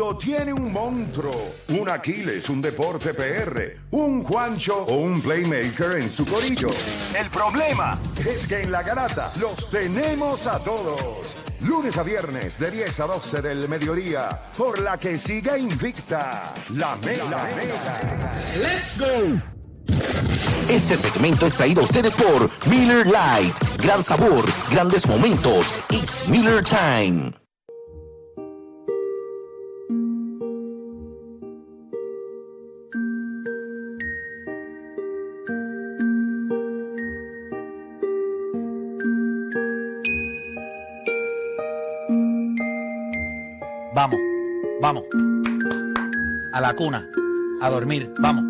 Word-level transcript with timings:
mundo 0.00 0.16
tiene 0.16 0.52
un 0.52 0.72
monstruo, 0.72 1.52
un 1.68 1.88
Aquiles, 1.88 2.48
un 2.48 2.60
Deporte 2.62 3.12
PR, 3.12 3.76
un 3.90 4.24
Juancho 4.24 4.84
o 4.84 4.94
un 4.96 5.20
Playmaker 5.20 5.96
en 5.98 6.10
su 6.10 6.24
corillo. 6.24 6.68
El 7.18 7.28
problema 7.28 7.98
es 8.26 8.46
que 8.46 8.62
en 8.62 8.72
la 8.72 8.82
garata 8.82 9.30
los 9.38 9.68
tenemos 9.68 10.46
a 10.46 10.58
todos. 10.60 11.44
Lunes 11.60 11.98
a 11.98 12.02
viernes 12.02 12.58
de 12.58 12.70
10 12.70 13.00
a 13.00 13.06
12 13.06 13.42
del 13.42 13.68
mediodía, 13.68 14.28
por 14.56 14.80
la 14.80 14.96
que 14.96 15.18
siga 15.18 15.58
invicta 15.58 16.54
la 16.70 16.96
Mega. 16.96 17.48
¡Let's 18.56 18.98
go! 18.98 19.42
Este 20.68 20.96
segmento 20.96 21.46
es 21.46 21.54
traído 21.54 21.82
a 21.82 21.84
ustedes 21.84 22.14
por 22.14 22.48
Miller 22.70 23.04
Lite. 23.06 23.82
Gran 23.82 24.02
sabor, 24.02 24.46
grandes 24.70 25.06
momentos. 25.06 25.70
It's 25.90 26.26
Miller 26.28 26.64
Time. 26.64 27.39
Vamos. 44.92 45.04
A 46.52 46.60
la 46.60 46.74
cuna, 46.74 47.08
a 47.60 47.70
dormir, 47.70 48.12
vamos. 48.18 48.44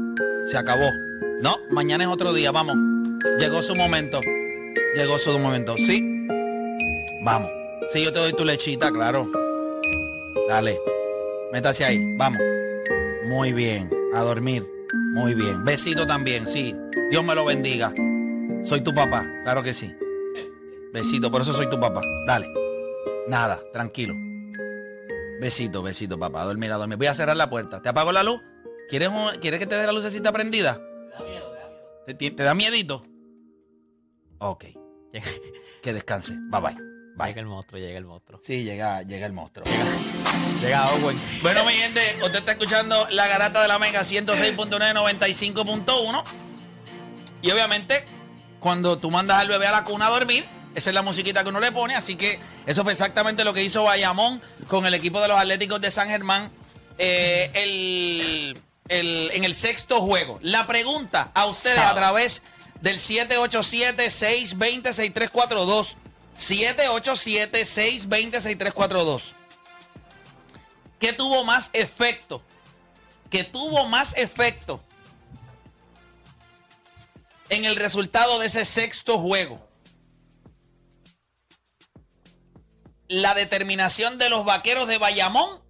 Se 0.47 0.57
acabó. 0.57 0.91
No, 1.43 1.59
mañana 1.71 2.05
es 2.05 2.11
otro 2.11 2.33
día, 2.33 2.51
vamos. 2.51 2.77
Llegó 3.39 3.61
su 3.61 3.75
momento. 3.75 4.21
Llegó 4.95 5.19
su 5.19 5.39
momento. 5.39 5.77
¿Sí? 5.77 6.27
Vamos. 7.25 7.51
Sí, 7.91 8.03
yo 8.03 8.13
te 8.13 8.21
doy 8.21 8.33
tu 8.33 8.45
lechita, 8.45 8.91
claro. 8.91 9.31
Dale. 10.49 10.81
Métase 11.53 11.85
ahí, 11.85 12.17
vamos. 12.17 12.41
Muy 13.27 13.53
bien. 13.53 13.91
A 14.15 14.23
dormir. 14.23 14.67
Muy 15.13 15.35
bien. 15.35 15.63
Besito 15.65 16.07
también, 16.07 16.47
sí. 16.47 16.75
Dios 17.11 17.23
me 17.23 17.35
lo 17.35 17.45
bendiga. 17.45 17.93
Soy 18.65 18.81
tu 18.81 18.95
papá, 18.95 19.27
claro 19.45 19.63
que 19.63 19.75
sí. 19.75 19.95
Besito, 20.93 21.31
por 21.31 21.43
eso 21.43 21.53
soy 21.53 21.69
tu 21.69 21.79
papá. 21.79 22.01
Dale. 22.27 22.47
Nada, 23.29 23.61
tranquilo. 23.73 24.15
Besito, 25.41 25.83
besito, 25.83 26.19
papá. 26.19 26.45
Dormir, 26.45 26.71
a 26.73 26.77
dormir. 26.77 26.99
Voy 26.99 27.07
a 27.07 27.15
cerrar 27.15 27.37
la 27.37 27.49
puerta. 27.49 27.81
¿Te 27.83 27.89
apago 27.89 28.13
la 28.13 28.23
luz? 28.23 28.41
¿Quieres, 28.89 29.09
un- 29.09 29.37
¿quieres 29.41 29.59
que 29.61 29.67
te 29.67 29.75
dé 29.77 29.87
la 29.87 29.93
lucecita 29.93 30.33
prendida? 30.33 30.79
Me 30.79 31.25
da 31.25 31.25
miedo, 31.31 31.53
¿Te, 32.07 32.15
ti- 32.15 32.31
te 32.31 32.43
da 32.43 32.55
miedito? 32.55 33.03
Ok. 34.39 34.65
Que 35.83 35.93
descanse. 35.93 36.35
Bye 36.51 36.61
bye. 36.61 36.77
Bye. 37.17 37.29
Llega 37.29 37.41
el 37.41 37.47
monstruo, 37.47 37.81
llega 37.81 37.99
el 37.99 38.05
monstruo. 38.05 38.41
Sí, 38.43 38.65
llega, 38.65 39.03
llega 39.03 39.27
el 39.27 39.33
monstruo. 39.33 39.65
Llega 40.61 40.91
Owen. 40.95 41.19
Bueno, 41.43 41.65
mi 41.65 41.73
gente, 41.73 42.01
usted 42.23 42.39
está 42.39 42.53
escuchando 42.53 43.07
la 43.11 43.27
garata 43.27 43.63
de 43.63 43.69
la 43.69 43.79
Mega 43.79 44.01
106.9, 44.01 44.95
95.1. 44.95 46.23
Y 47.43 47.51
obviamente, 47.51 48.05
cuando 48.59 48.99
tú 48.99 49.11
mandas 49.11 49.39
al 49.41 49.49
bebé 49.49 49.67
a 49.67 49.73
la 49.73 49.85
cuna 49.85 50.07
a 50.07 50.11
dormir, 50.11 50.45
esa 50.75 50.91
es 50.91 50.95
la 50.95 51.03
musiquita 51.03 51.43
que 51.43 51.49
uno 51.51 51.61
le 51.61 51.73
pone. 51.73 51.95
Así 51.97 52.17
que 52.17 52.39
eso 52.67 52.83
fue 52.85 52.93
exactamente 52.93 53.45
lo 53.45 53.53
que 53.53 53.63
hizo 53.65 53.83
Bayamón 53.85 54.41
con 54.69 54.87
el 54.87 54.95
equipo 54.95 55.21
de 55.21 55.29
los 55.29 55.39
Atléticos 55.39 55.81
de 55.81 55.91
San 55.91 56.09
Germán 56.09 56.51
eh, 56.99 57.51
el- 57.55 58.61
el- 58.89 59.31
en 59.33 59.45
el 59.45 59.55
sexto 59.55 60.01
juego. 60.01 60.39
La 60.43 60.67
pregunta 60.67 61.31
a 61.35 61.47
ustedes 61.47 61.79
a 61.79 61.95
través 61.95 62.43
del 62.83 62.99
787-620-6342. 62.99 65.97
787-620-6342. 66.37 69.35
¿Qué 70.99 71.13
tuvo 71.13 71.45
más 71.45 71.71
efecto? 71.73 72.43
¿Qué 73.31 73.45
tuvo 73.45 73.87
más 73.87 74.15
efecto 74.17 74.83
en 77.49 77.65
el 77.65 77.77
resultado 77.77 78.39
de 78.39 78.47
ese 78.47 78.65
sexto 78.65 79.19
juego? 79.19 79.67
¿La 83.11 83.35
determinación 83.35 84.17
de 84.19 84.31
los 84.31 84.45
vaqueros 84.45 84.87
de 84.87 84.97
Bayamón 84.97 85.61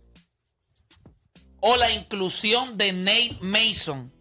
o 1.60 1.78
la 1.78 1.90
inclusión 1.90 2.76
de 2.76 2.92
Nate 2.92 3.38
Mason 3.40 4.12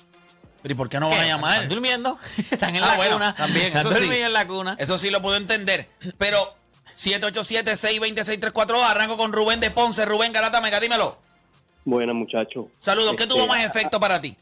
¿Pero 0.62 0.72
y 0.72 0.76
por 0.76 0.88
qué 0.88 0.98
no 1.00 1.08
van 1.08 1.20
a 1.20 1.26
llamar? 1.26 1.54
Están 1.54 1.68
durmiendo. 1.68 2.18
Están 2.36 2.74
en 2.76 2.82
Ah, 2.82 2.88
la 2.88 2.96
bueno, 2.96 3.12
cuna. 3.14 3.34
también, 3.34 3.66
Están 3.66 3.80
eso 3.86 3.94
sí. 3.94 4.00
durmiendo 4.00 4.26
en 4.26 4.32
la 4.32 4.46
cuna. 4.46 4.76
Eso 4.78 4.98
sí 4.98 5.10
lo 5.10 5.22
puedo 5.22 5.36
entender. 5.36 5.88
Pero 6.18 6.54
787-620-634, 6.96 8.82
arranco 8.84 9.16
con 9.16 9.32
Rubén 9.32 9.60
de 9.60 9.70
Ponce. 9.70 10.04
Rubén 10.04 10.32
Garata 10.32 10.60
Mega, 10.60 10.80
dímelo. 10.80 11.16
Buenas, 11.84 12.14
muchachos. 12.14 12.66
Saludos. 12.78 13.14
¿Qué 13.16 13.22
Este, 13.24 13.34
tuvo 13.34 13.46
más 13.46 13.64
efecto 13.64 13.98
para 14.00 14.20
ti? 14.20 14.36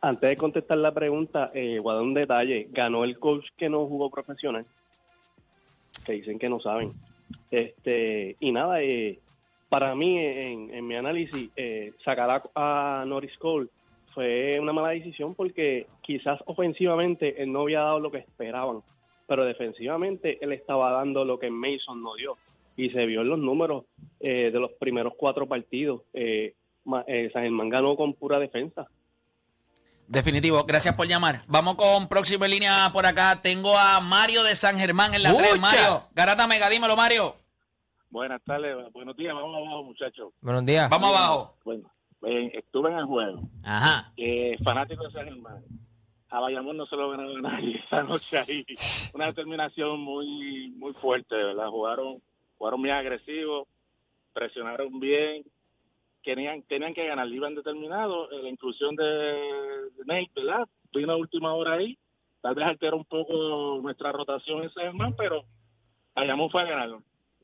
Antes 0.00 0.30
de 0.30 0.36
contestar 0.36 0.78
la 0.78 0.92
pregunta, 0.94 1.50
eh, 1.54 1.80
voy 1.82 1.90
a 1.92 1.94
dar 1.96 2.04
un 2.04 2.14
detalle. 2.14 2.68
Ganó 2.70 3.02
el 3.04 3.18
coach 3.18 3.44
que 3.56 3.68
no 3.68 3.86
jugó 3.86 4.10
profesional. 4.10 4.64
Que 6.06 6.12
dicen 6.12 6.38
que 6.38 6.48
no 6.48 6.60
saben. 6.60 6.92
Este 7.50 8.36
Y 8.40 8.52
nada, 8.52 8.80
eh, 8.80 9.18
para 9.68 9.94
mí, 9.94 10.18
en, 10.18 10.74
en 10.74 10.86
mi 10.86 10.94
análisis, 10.96 11.50
eh, 11.56 11.92
sacar 12.04 12.30
a, 12.54 13.00
a 13.00 13.04
Norris 13.04 13.36
Cole 13.38 13.68
fue 14.14 14.58
una 14.58 14.72
mala 14.72 14.88
decisión 14.88 15.34
porque 15.34 15.86
quizás 16.02 16.40
ofensivamente 16.46 17.40
él 17.40 17.52
no 17.52 17.62
había 17.62 17.80
dado 17.80 18.00
lo 18.00 18.10
que 18.10 18.18
esperaban, 18.18 18.82
pero 19.28 19.44
defensivamente 19.44 20.38
él 20.40 20.52
estaba 20.52 20.90
dando 20.90 21.24
lo 21.24 21.38
que 21.38 21.50
Mason 21.50 22.02
no 22.02 22.14
dio. 22.16 22.36
Y 22.76 22.90
se 22.90 23.06
vio 23.06 23.20
en 23.22 23.28
los 23.28 23.38
números 23.38 23.84
eh, 24.20 24.50
de 24.52 24.58
los 24.58 24.72
primeros 24.72 25.12
cuatro 25.16 25.46
partidos. 25.46 26.02
Eh, 26.14 26.54
eh, 27.06 27.30
San 27.32 27.42
Germán 27.42 27.68
ganó 27.68 27.94
con 27.96 28.14
pura 28.14 28.38
defensa. 28.38 28.86
Definitivo. 30.06 30.64
Gracias 30.64 30.94
por 30.94 31.06
llamar. 31.06 31.42
Vamos 31.46 31.74
con 31.74 32.08
próxima 32.08 32.48
línea 32.48 32.90
por 32.92 33.04
acá. 33.04 33.40
Tengo 33.42 33.76
a 33.76 34.00
Mario 34.00 34.42
de 34.42 34.56
San 34.56 34.78
Germán 34.78 35.14
en 35.14 35.22
la 35.22 35.32
3. 35.32 35.52
Ucha. 35.52 35.60
Mario, 35.60 36.02
Garata 36.14 36.46
Mega, 36.46 36.68
dímelo, 36.70 36.96
Mario. 36.96 37.36
Buenas 38.10 38.42
tardes, 38.42 38.74
buenos 38.92 39.16
días, 39.16 39.34
vamos 39.34 39.54
abajo 39.56 39.84
muchachos. 39.84 40.32
Buenos 40.40 40.64
días. 40.64 40.88
Vamos 40.88 41.08
abajo. 41.10 41.56
Bueno, 41.64 41.90
eh, 42.26 42.50
estuve 42.54 42.90
en 42.90 42.98
el 42.98 43.04
juego, 43.04 43.42
Ajá. 43.62 44.12
eh, 44.16 44.56
fanático 44.64 45.04
de 45.04 45.10
San 45.10 45.24
Germán. 45.26 45.62
A 46.30 46.40
Bayamón 46.40 46.76
no 46.76 46.86
se 46.86 46.96
lo 46.96 47.10
ganó 47.10 47.38
nadie 47.40 47.76
esa 47.86 48.02
noche 48.02 48.38
ahí. 48.38 48.64
Una 49.14 49.26
determinación 49.26 50.00
muy 50.00 50.70
muy 50.76 50.92
fuerte, 50.94 51.34
¿verdad? 51.34 51.68
Jugaron, 51.68 52.22
jugaron 52.56 52.82
bien 52.82 52.94
agresivos, 52.96 53.68
presionaron 54.32 54.98
bien, 55.00 55.44
querían, 56.22 56.62
tenían 56.62 56.94
que 56.94 57.06
ganar, 57.06 57.28
iban 57.28 57.54
determinados. 57.54 58.30
Eh, 58.32 58.42
La 58.42 58.48
inclusión 58.48 58.96
de, 58.96 59.04
de 59.04 60.04
Nate, 60.06 60.30
¿verdad? 60.34 60.66
Vino 60.94 61.12
a 61.12 61.16
última 61.16 61.52
hora 61.54 61.74
ahí, 61.74 61.98
tal 62.40 62.54
vez 62.54 62.66
alteró 62.66 62.96
un 62.96 63.04
poco 63.04 63.80
nuestra 63.82 64.12
rotación 64.12 64.62
en 64.62 64.70
San 64.72 64.84
Germán, 64.84 65.14
pero 65.16 65.44
Bayamón 66.14 66.48
fue 66.50 66.62
a 66.62 66.66
ganarlo. 66.66 67.02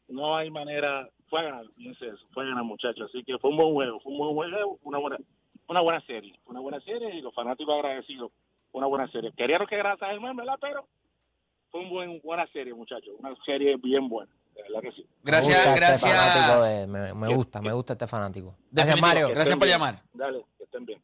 No 0.08 0.36
hay 0.36 0.50
manera, 0.50 1.08
fue 1.30 1.40
a 1.40 1.44
ganar, 1.44 1.64
fíjense 1.76 2.06
eso, 2.08 2.26
fue 2.32 2.44
a 2.44 2.48
ganar 2.48 2.64
muchachos. 2.64 3.08
Así 3.08 3.24
que 3.24 3.38
fue 3.38 3.50
un 3.50 3.56
buen 3.56 3.72
juego, 3.72 4.00
fue 4.00 4.12
un 4.12 4.18
buen 4.34 4.50
juego, 4.50 4.78
una 4.82 4.98
buena, 4.98 5.16
una 5.68 5.80
buena 5.80 6.00
serie, 6.06 6.38
una 6.46 6.60
buena 6.60 6.80
serie 6.80 7.14
y 7.16 7.20
los 7.22 7.34
fanáticos 7.34 7.74
agradecidos, 7.74 8.30
una 8.72 8.86
buena 8.86 9.10
serie. 9.10 9.32
Queríamos 9.36 9.68
que 9.68 9.76
ganara 9.76 9.96
San 9.98 10.10
Germán, 10.10 10.36
¿verdad? 10.36 10.56
Pero 10.60 10.86
fue 11.70 11.80
una 11.80 11.90
buen, 11.90 12.20
buena 12.22 12.46
serie, 12.52 12.74
muchachos, 12.74 13.14
una 13.18 13.34
serie 13.46 13.76
bien 13.76 14.08
buena, 14.08 14.30
verdad 14.54 14.80
que 14.82 14.92
sí. 14.92 15.06
Gracias, 15.22 15.56
Me 15.64 15.70
gusta 15.72 15.92
este 15.94 16.06
fanático 16.08 16.44
gracias. 16.60 16.80
de- 16.80 16.86
me, 16.86 17.14
me 17.14 17.34
gusta, 17.34 17.62
me 17.62 17.72
gusta 17.72 17.92
este 17.94 18.06
fanático. 18.06 18.54
Gracias. 18.70 19.00
Mario. 19.00 19.28
Gracias 19.30 19.56
por 19.56 19.66
bien. 19.66 19.78
llamar. 19.78 20.02
Dale, 20.12 20.44
que 20.58 20.64
estén 20.64 20.84
bien. 20.84 21.00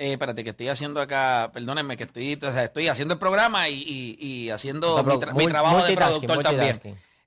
Eh, 0.00 0.12
espérate, 0.12 0.44
que 0.44 0.50
estoy 0.50 0.68
haciendo 0.68 1.00
acá, 1.00 1.50
perdónenme, 1.52 1.96
que 1.96 2.04
estoy, 2.04 2.34
o 2.34 2.50
sea, 2.52 2.62
estoy 2.62 2.86
haciendo 2.86 3.14
el 3.14 3.18
programa 3.20 3.68
y, 3.68 3.82
y- 3.84 4.16
y 4.20 4.50
haciendo 4.50 5.02
mi, 5.02 5.14
tra- 5.14 5.34
mi 5.36 5.46
trabajo 5.46 5.84
de 5.84 5.96
productor 5.96 6.42
también. 6.42 6.78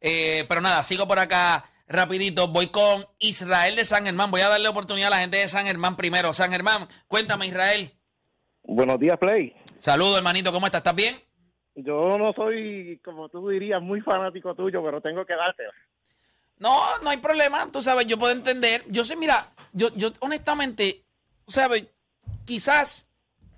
Eh, 0.02 0.46
pero 0.50 0.62
nada, 0.62 0.84
sigo 0.84 1.08
por 1.08 1.20
acá 1.20 1.64
rapidito. 1.88 2.48
Voy 2.48 2.68
con 2.68 3.06
Israel 3.20 3.76
de 3.76 3.86
San 3.86 4.06
Germán. 4.06 4.32
Voy 4.32 4.42
a 4.42 4.50
darle 4.50 4.68
oportunidad 4.68 5.08
a 5.08 5.12
la 5.12 5.22
gente 5.22 5.38
de 5.38 5.48
San 5.48 5.66
Germán 5.66 5.96
primero. 5.96 6.34
San 6.34 6.52
Germán, 6.52 6.88
cuéntame, 7.08 7.48
Israel. 7.48 7.92
Buenos 8.64 9.00
días, 9.00 9.18
Play. 9.18 9.56
Saludos, 9.80 10.18
hermanito, 10.18 10.52
¿cómo 10.52 10.66
estás? 10.66 10.80
¿Estás 10.80 10.96
bien? 10.96 11.16
Yo 11.76 12.18
no 12.18 12.34
soy, 12.34 13.00
como 13.04 13.30
tú 13.30 13.48
dirías, 13.50 13.82
muy 13.82 14.02
fanático 14.02 14.54
tuyo, 14.54 14.84
pero 14.84 15.00
tengo 15.02 15.26
que 15.26 15.36
darte. 15.36 15.64
No, 16.58 16.78
no 17.04 17.10
hay 17.10 17.18
problema. 17.18 17.72
Tú 17.72 17.82
sabes, 17.82 18.06
yo 18.06 18.18
puedo 18.18 18.34
entender. 18.34 18.84
Yo 18.88 19.04
sé, 19.04 19.16
mira, 19.16 19.52
yo, 19.72 19.90
yo 19.96 20.12
honestamente, 20.20 21.04
¿sabes? 21.48 21.86
quizás 22.46 23.08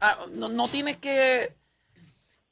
ah, 0.02 0.26
no, 0.32 0.50
no 0.50 0.68
tienes 0.68 0.98
que. 0.98 1.54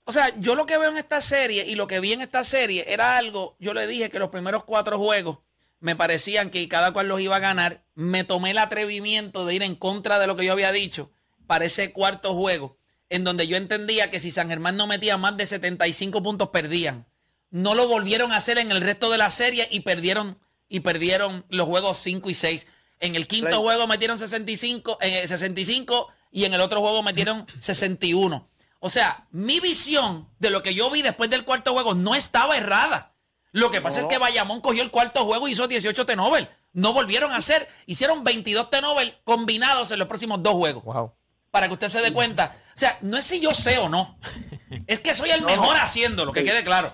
O 0.06 0.12
sea, 0.12 0.34
yo 0.40 0.56
lo 0.56 0.66
que 0.66 0.78
veo 0.78 0.92
en 0.92 0.98
esta 0.98 1.22
serie 1.22 1.66
y 1.66 1.76
lo 1.76 1.88
que 1.88 2.00
vi 2.00 2.14
en 2.14 2.22
esta 2.22 2.44
serie 2.44 2.86
era 2.88 3.18
algo. 3.18 3.56
Yo 3.60 3.74
le 3.74 3.88
dije 3.88 4.10
que 4.10 4.20
los 4.20 4.30
primeros 4.30 4.64
cuatro 4.64 4.98
juegos 4.98 5.40
me 5.80 5.96
parecían 5.96 6.50
que 6.50 6.68
cada 6.68 6.92
cual 6.92 7.08
los 7.08 7.22
iba 7.22 7.36
a 7.36 7.40
ganar. 7.40 7.84
Me 7.96 8.24
tomé 8.24 8.52
el 8.52 8.58
atrevimiento 8.58 9.46
de 9.46 9.56
ir 9.56 9.64
en 9.64 9.76
contra 9.76 10.20
de 10.20 10.28
lo 10.28 10.36
que 10.36 10.46
yo 10.46 10.54
había 10.54 10.72
dicho 10.72 11.12
para 11.48 11.66
ese 11.66 11.92
cuarto 11.92 12.34
juego, 12.34 12.78
en 13.10 13.24
donde 13.24 13.48
yo 13.48 13.58
entendía 13.58 14.10
que 14.10 14.20
si 14.20 14.32
San 14.32 14.48
Germán 14.48 14.78
no 14.78 14.88
metía 14.88 15.18
más 15.18 15.36
de 15.38 15.46
75 15.46 16.24
puntos, 16.24 16.50
perdían. 16.50 17.08
No 17.50 17.76
lo 17.76 17.88
volvieron 17.88 18.32
a 18.32 18.38
hacer 18.38 18.58
en 18.58 18.72
el 18.72 18.82
resto 18.82 19.12
de 19.12 19.18
la 19.18 19.30
serie 19.32 19.68
y 19.70 19.82
perdieron, 19.82 20.40
y 20.70 20.80
perdieron 20.80 21.46
los 21.50 21.68
juegos 21.68 21.98
5 21.98 22.30
y 22.30 22.34
6. 22.34 22.68
En 23.02 23.16
el 23.16 23.28
quinto 23.28 23.50
Play. 23.50 23.60
juego 23.60 23.88
metieron 23.88 24.18
65, 24.18 25.00
eh, 25.02 25.28
65 25.28 26.08
y 26.32 26.46
en 26.46 26.54
el 26.54 26.62
otro 26.62 26.80
juego 26.80 27.04
metieron 27.04 27.46
61. 27.60 28.48
O 28.84 28.90
sea, 28.90 29.28
mi 29.32 29.60
visión 29.60 30.28
de 30.40 30.50
lo 30.50 30.62
que 30.64 30.74
yo 30.74 30.90
vi 30.90 31.02
después 31.04 31.30
del 31.30 31.46
cuarto 31.46 31.72
juego 31.74 31.94
no 31.94 32.16
estaba 32.16 32.58
errada. 32.58 33.14
Lo 33.52 33.70
que 33.70 33.80
pasa 33.80 34.02
No. 34.02 34.08
es 34.08 34.14
que 34.14 34.18
Bayamón 34.20 34.60
cogió 34.62 34.82
el 34.82 34.90
cuarto 34.92 35.24
juego 35.26 35.48
y 35.48 35.52
hizo 35.52 35.68
18 35.68 36.06
T-Nobel. 36.06 36.50
No 36.74 36.92
volvieron 36.94 37.32
a 37.32 37.36
hacer. 37.36 37.68
Hicieron 37.86 38.24
22 38.24 38.70
T-Nobel 38.72 39.16
combinados 39.24 39.92
en 39.92 40.00
los 40.00 40.08
próximos 40.08 40.42
dos 40.42 40.54
juegos. 40.54 40.84
Wow. 40.84 41.14
Para 41.52 41.68
que 41.68 41.74
usted 41.74 41.90
se 41.90 42.02
dé 42.02 42.12
cuenta. 42.12 42.56
O 42.74 42.78
sea, 42.78 42.98
no 43.02 43.18
es 43.18 43.26
si 43.26 43.40
yo 43.40 43.52
sé 43.52 43.78
o 43.78 43.88
no. 43.90 44.18
Es 44.88 45.00
que 45.02 45.14
soy 45.14 45.30
el 45.32 45.42
mejor 45.44 45.76
haciéndolo, 45.76 46.32
que 46.32 46.40
Sí. 46.42 46.46
quede 46.48 46.64
claro. 46.64 46.90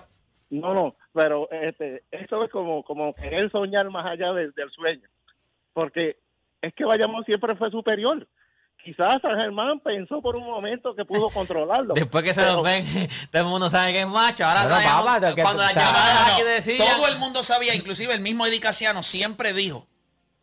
No, 0.50 0.74
no, 0.74 0.96
pero 1.14 1.48
este, 1.50 2.02
eso 2.10 2.42
es 2.44 2.50
como, 2.50 2.82
como 2.82 3.14
querer 3.14 3.50
soñar 3.52 3.88
más 3.90 4.04
allá 4.04 4.32
de- 4.32 4.50
del 4.50 4.70
sueño. 4.72 5.08
Porque 5.72 6.18
es 6.60 6.74
que 6.74 6.84
Bayamón 6.84 7.24
siempre 7.24 7.54
fue 7.56 7.70
superior. 7.70 8.26
Quizás 8.84 9.18
San 9.20 9.38
Germán 9.38 9.80
pensó 9.80 10.22
por 10.22 10.34
un 10.36 10.44
momento 10.46 10.94
que 10.94 11.04
pudo 11.04 11.28
controlarlo. 11.28 11.94
Después 11.96 12.24
que 12.24 12.32
se 12.32 12.40
Pero- 12.40 12.54
nos 12.54 12.62
ven, 12.62 12.84
todo 13.30 13.42
el 13.42 13.48
mundo 13.48 13.68
sabe 13.68 13.92
que 13.92 14.00
es 14.02 14.06
macho. 14.08 14.44
Ahora 14.46 14.62
Bueno, 14.62 14.76
traemos- 14.76 15.04
papá, 15.20 15.34
que- 15.34 15.42
cuando 15.42 15.62
sea, 15.68 15.72
llamadas 15.74 16.14
No, 16.14 16.20
no, 16.28 16.32
aquí 16.34 16.42
no. 16.42 16.48
decían, 16.48 16.88
Todo 16.96 17.08
el 17.08 17.18
mundo 17.18 17.42
sabía, 17.42 17.74
inclusive 17.74 18.14
el 18.14 18.20
mismo 18.20 18.46
Eddie 18.46 18.60
Casiano 18.60 19.02
siempre 19.02 19.52
dijo 19.52 19.86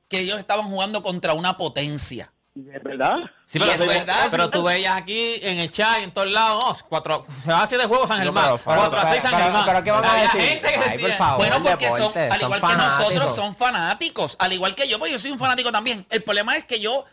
que 0.10 0.20
ellos 0.20 0.38
estaban 0.38 0.66
jugando 0.66 1.02
contra 1.02 1.34
una 1.34 1.58
potencia. 1.58 2.32
¿Es 2.56 2.82
verdad? 2.84 3.18
Sí, 3.44 3.60
pero, 3.60 3.72
es 3.74 3.82
tú, 3.82 3.88
verdad. 3.88 4.28
pero 4.32 4.50
tú 4.50 4.64
veías 4.64 4.96
aquí 4.96 5.40
en 5.42 5.58
el 5.58 5.70
chat, 5.72 5.98
en 6.00 6.14
todos 6.14 6.32
lados, 6.32 6.64
oh, 6.66 6.86
cuatro, 6.88 7.26
se 7.44 7.52
va 7.52 7.60
a 7.60 7.64
hacer 7.64 7.78
de 7.78 7.86
juego 7.86 8.08
San 8.08 8.20
No, 8.20 8.24
Germán, 8.26 8.44
pero, 8.46 8.58
pero, 8.64 8.78
4 8.80 9.00
a 9.00 9.06
6 9.10 9.22
San 9.24 9.32
pero, 9.32 9.44
Germán. 9.44 9.66
pero, 9.66 9.84
¿qué 9.84 9.92
a 9.92 10.14
decir? 10.22 10.42
gente 10.42 10.68
que 10.70 10.76
Ay, 10.78 10.90
decía, 10.92 11.08
por 11.10 11.18
favor. 11.18 11.38
Bueno, 11.40 11.64
porque 11.70 11.90
son, 11.92 12.18
al 12.18 12.30
son 12.40 12.42
igual 12.54 12.62
que 12.62 12.76
nosotros, 12.78 13.36
son 13.36 13.56
fanáticos. 13.58 14.38
Al 14.40 14.54
igual 14.54 14.74
que 14.74 14.88
yo, 14.88 14.98
pues 15.00 15.12
yo 15.12 15.20
soy 15.20 15.32
un 15.32 15.40
fanático 15.40 15.70
también. 15.70 16.06
El 16.10 16.24
problema 16.24 16.56
es 16.56 16.64
que 16.64 16.80
yo, 16.80 17.04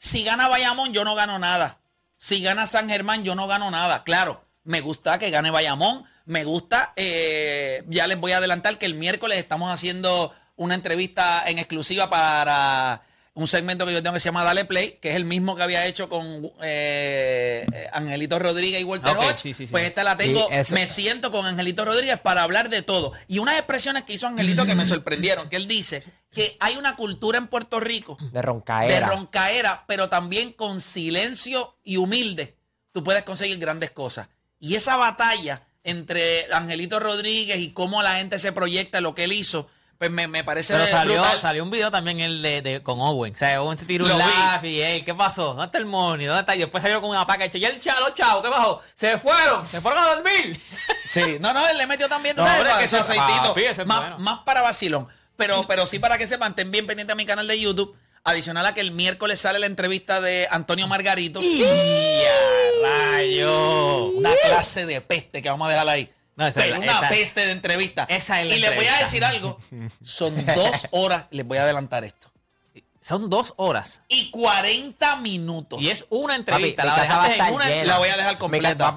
si 0.00 0.24
gana 0.24 0.48
Bayamón, 0.48 0.92
yo 0.94 1.04
no 1.04 1.14
gano 1.14 1.38
nada. 1.38 1.78
Si 2.16 2.40
gana 2.42 2.66
San 2.66 2.88
Germán, 2.88 3.22
yo 3.22 3.34
no 3.34 3.46
gano 3.46 3.70
nada. 3.70 4.02
Claro, 4.02 4.42
me 4.64 4.80
gusta 4.80 5.18
que 5.18 5.30
gane 5.30 5.50
Bayamón. 5.50 6.04
Me 6.24 6.44
gusta, 6.44 6.92
eh, 6.96 7.82
ya 7.88 8.06
les 8.06 8.18
voy 8.18 8.32
a 8.32 8.38
adelantar 8.38 8.78
que 8.78 8.86
el 8.86 8.94
miércoles 8.94 9.38
estamos 9.38 9.70
haciendo 9.72 10.32
una 10.56 10.74
entrevista 10.74 11.42
en 11.46 11.58
exclusiva 11.58 12.08
para 12.08 13.02
un 13.34 13.46
segmento 13.48 13.84
que 13.86 13.92
yo 13.92 14.02
tengo 14.02 14.14
que 14.14 14.20
se 14.20 14.28
llama 14.28 14.44
Dale 14.44 14.64
Play, 14.64 14.98
que 15.02 15.10
es 15.10 15.16
el 15.16 15.24
mismo 15.24 15.56
que 15.56 15.62
había 15.62 15.86
hecho 15.86 16.08
con 16.08 16.52
eh, 16.62 17.66
Angelito 17.92 18.38
Rodríguez 18.38 18.80
y 18.80 18.84
Walter 18.84 19.12
Ok, 19.16 19.18
Hodge. 19.24 19.36
sí, 19.38 19.54
sí, 19.54 19.66
sí. 19.66 19.70
Pues 19.72 19.84
esta 19.86 20.02
la 20.04 20.16
tengo, 20.16 20.48
me 20.70 20.86
siento 20.86 21.30
con 21.32 21.46
Angelito 21.46 21.84
Rodríguez 21.84 22.18
para 22.18 22.42
hablar 22.42 22.68
de 22.70 22.82
todo. 22.82 23.12
Y 23.28 23.38
unas 23.38 23.56
expresiones 23.56 24.04
que 24.04 24.12
hizo 24.14 24.26
Angelito 24.26 24.66
que 24.66 24.74
me 24.74 24.84
sorprendieron, 24.84 25.48
que 25.48 25.56
él 25.56 25.66
dice 25.68 26.04
que 26.32 26.56
hay 26.60 26.76
una 26.76 26.96
cultura 26.96 27.38
en 27.38 27.48
Puerto 27.48 27.80
Rico 27.80 28.16
De 28.20 28.28
de 28.30 28.42
roncaera. 28.42 29.08
roncaera, 29.08 29.84
pero 29.86 30.08
también 30.08 30.52
con 30.52 30.80
silencio 30.80 31.76
y 31.84 31.96
humilde, 31.96 32.56
tú 32.92 33.02
puedes 33.02 33.22
conseguir 33.24 33.58
grandes 33.58 33.90
cosas. 33.90 34.28
Y 34.58 34.74
esa 34.76 34.96
batalla 34.96 35.62
entre 35.82 36.52
Angelito 36.52 37.00
Rodríguez 37.00 37.58
y 37.60 37.72
cómo 37.72 38.02
la 38.02 38.16
gente 38.16 38.38
se 38.38 38.52
proyecta 38.52 39.00
lo 39.00 39.14
que 39.14 39.24
él 39.24 39.32
hizo, 39.32 39.68
pues 39.98 40.10
me, 40.10 40.28
me 40.28 40.44
parece 40.44 40.72
Pero 40.74 40.86
salió, 40.86 41.14
brutal. 41.20 41.40
salió 41.40 41.62
un 41.62 41.70
video 41.70 41.90
también 41.90 42.20
el 42.20 42.40
de, 42.42 42.62
de- 42.62 42.82
con 42.82 43.00
Owen. 43.00 43.34
O 43.34 43.36
sea, 43.36 43.60
Owen 43.62 43.76
se 43.76 43.84
tiró 43.84 44.04
un 44.06 44.16
laugh 44.18 44.64
y 44.64 44.80
él, 44.80 45.04
¿qué 45.04 45.14
pasó? 45.14 45.48
¿Dónde 45.48 45.64
está 45.64 45.78
el 45.78 45.84
money? 45.86 46.26
¿Dónde 46.26 46.40
está? 46.40 46.54
Y 46.54 46.60
después 46.60 46.80
salió 46.82 47.00
con 47.02 47.10
una 47.10 47.26
paca. 47.26 47.44
Y 47.52 47.64
el 47.64 47.80
chavo, 47.80 48.00
los 48.00 48.14
chavos, 48.14 48.42
¿qué 48.42 48.50
pasó? 48.50 48.80
Se 48.94 49.18
fueron, 49.18 49.66
se 49.66 49.80
fueron 49.80 50.02
a 50.04 50.14
dormir. 50.14 50.58
Sí, 51.06 51.38
no, 51.40 51.52
no, 51.52 51.66
él 51.68 51.76
le 51.76 51.86
metió 51.86 52.08
también 52.08 52.36
No, 52.36 52.44
sabes, 52.44 52.88
que 52.88 52.96
aceitito. 52.96 53.54
papi, 53.54 53.64
más, 53.84 54.00
bueno. 54.00 54.18
más 54.20 54.38
para 54.44 54.62
vacilón 54.62 55.08
pero, 55.40 55.66
pero 55.66 55.86
sí 55.86 55.98
para 55.98 56.18
que 56.18 56.26
sepan, 56.26 56.50
estén 56.50 56.70
bien 56.70 56.86
pendientes 56.86 57.12
a 57.12 57.16
mi 57.16 57.24
canal 57.24 57.48
de 57.48 57.58
YouTube. 57.58 57.96
Adicional 58.22 58.66
a 58.66 58.74
que 58.74 58.82
el 58.82 58.92
miércoles 58.92 59.40
sale 59.40 59.58
la 59.58 59.64
entrevista 59.64 60.20
de 60.20 60.46
Antonio 60.50 60.86
Margarito. 60.86 61.40
Una 64.14 64.34
clase 64.44 64.84
de 64.84 65.00
peste 65.00 65.40
que 65.40 65.48
vamos 65.48 65.68
a 65.68 65.70
dejar 65.72 65.88
ahí. 65.88 66.10
No, 66.36 66.46
esa 66.46 66.64
es 66.64 66.70
la, 66.70 66.78
una 66.78 67.08
peste 67.08 67.46
de 67.46 67.52
entrevista. 67.52 68.06
Esa 68.10 68.42
es 68.42 68.48
la 68.48 68.56
y 68.56 68.60
les 68.60 68.76
voy 68.76 68.86
a 68.86 68.98
decir 68.98 69.24
algo. 69.24 69.58
Son 70.02 70.34
dos 70.54 70.86
horas, 70.90 71.26
les 71.30 71.46
voy 71.46 71.56
a 71.56 71.62
adelantar 71.62 72.04
esto. 72.04 72.30
Son 73.00 73.30
dos 73.30 73.54
horas. 73.56 74.02
Y 74.08 74.30
40 74.30 75.16
minutos. 75.16 75.80
Y 75.80 75.88
es 75.88 76.04
una 76.10 76.36
entrevista. 76.36 76.84
La, 76.84 77.98
voy 77.98 78.08
a 78.10 78.16
dejar 78.16 78.36
completa. 78.36 78.96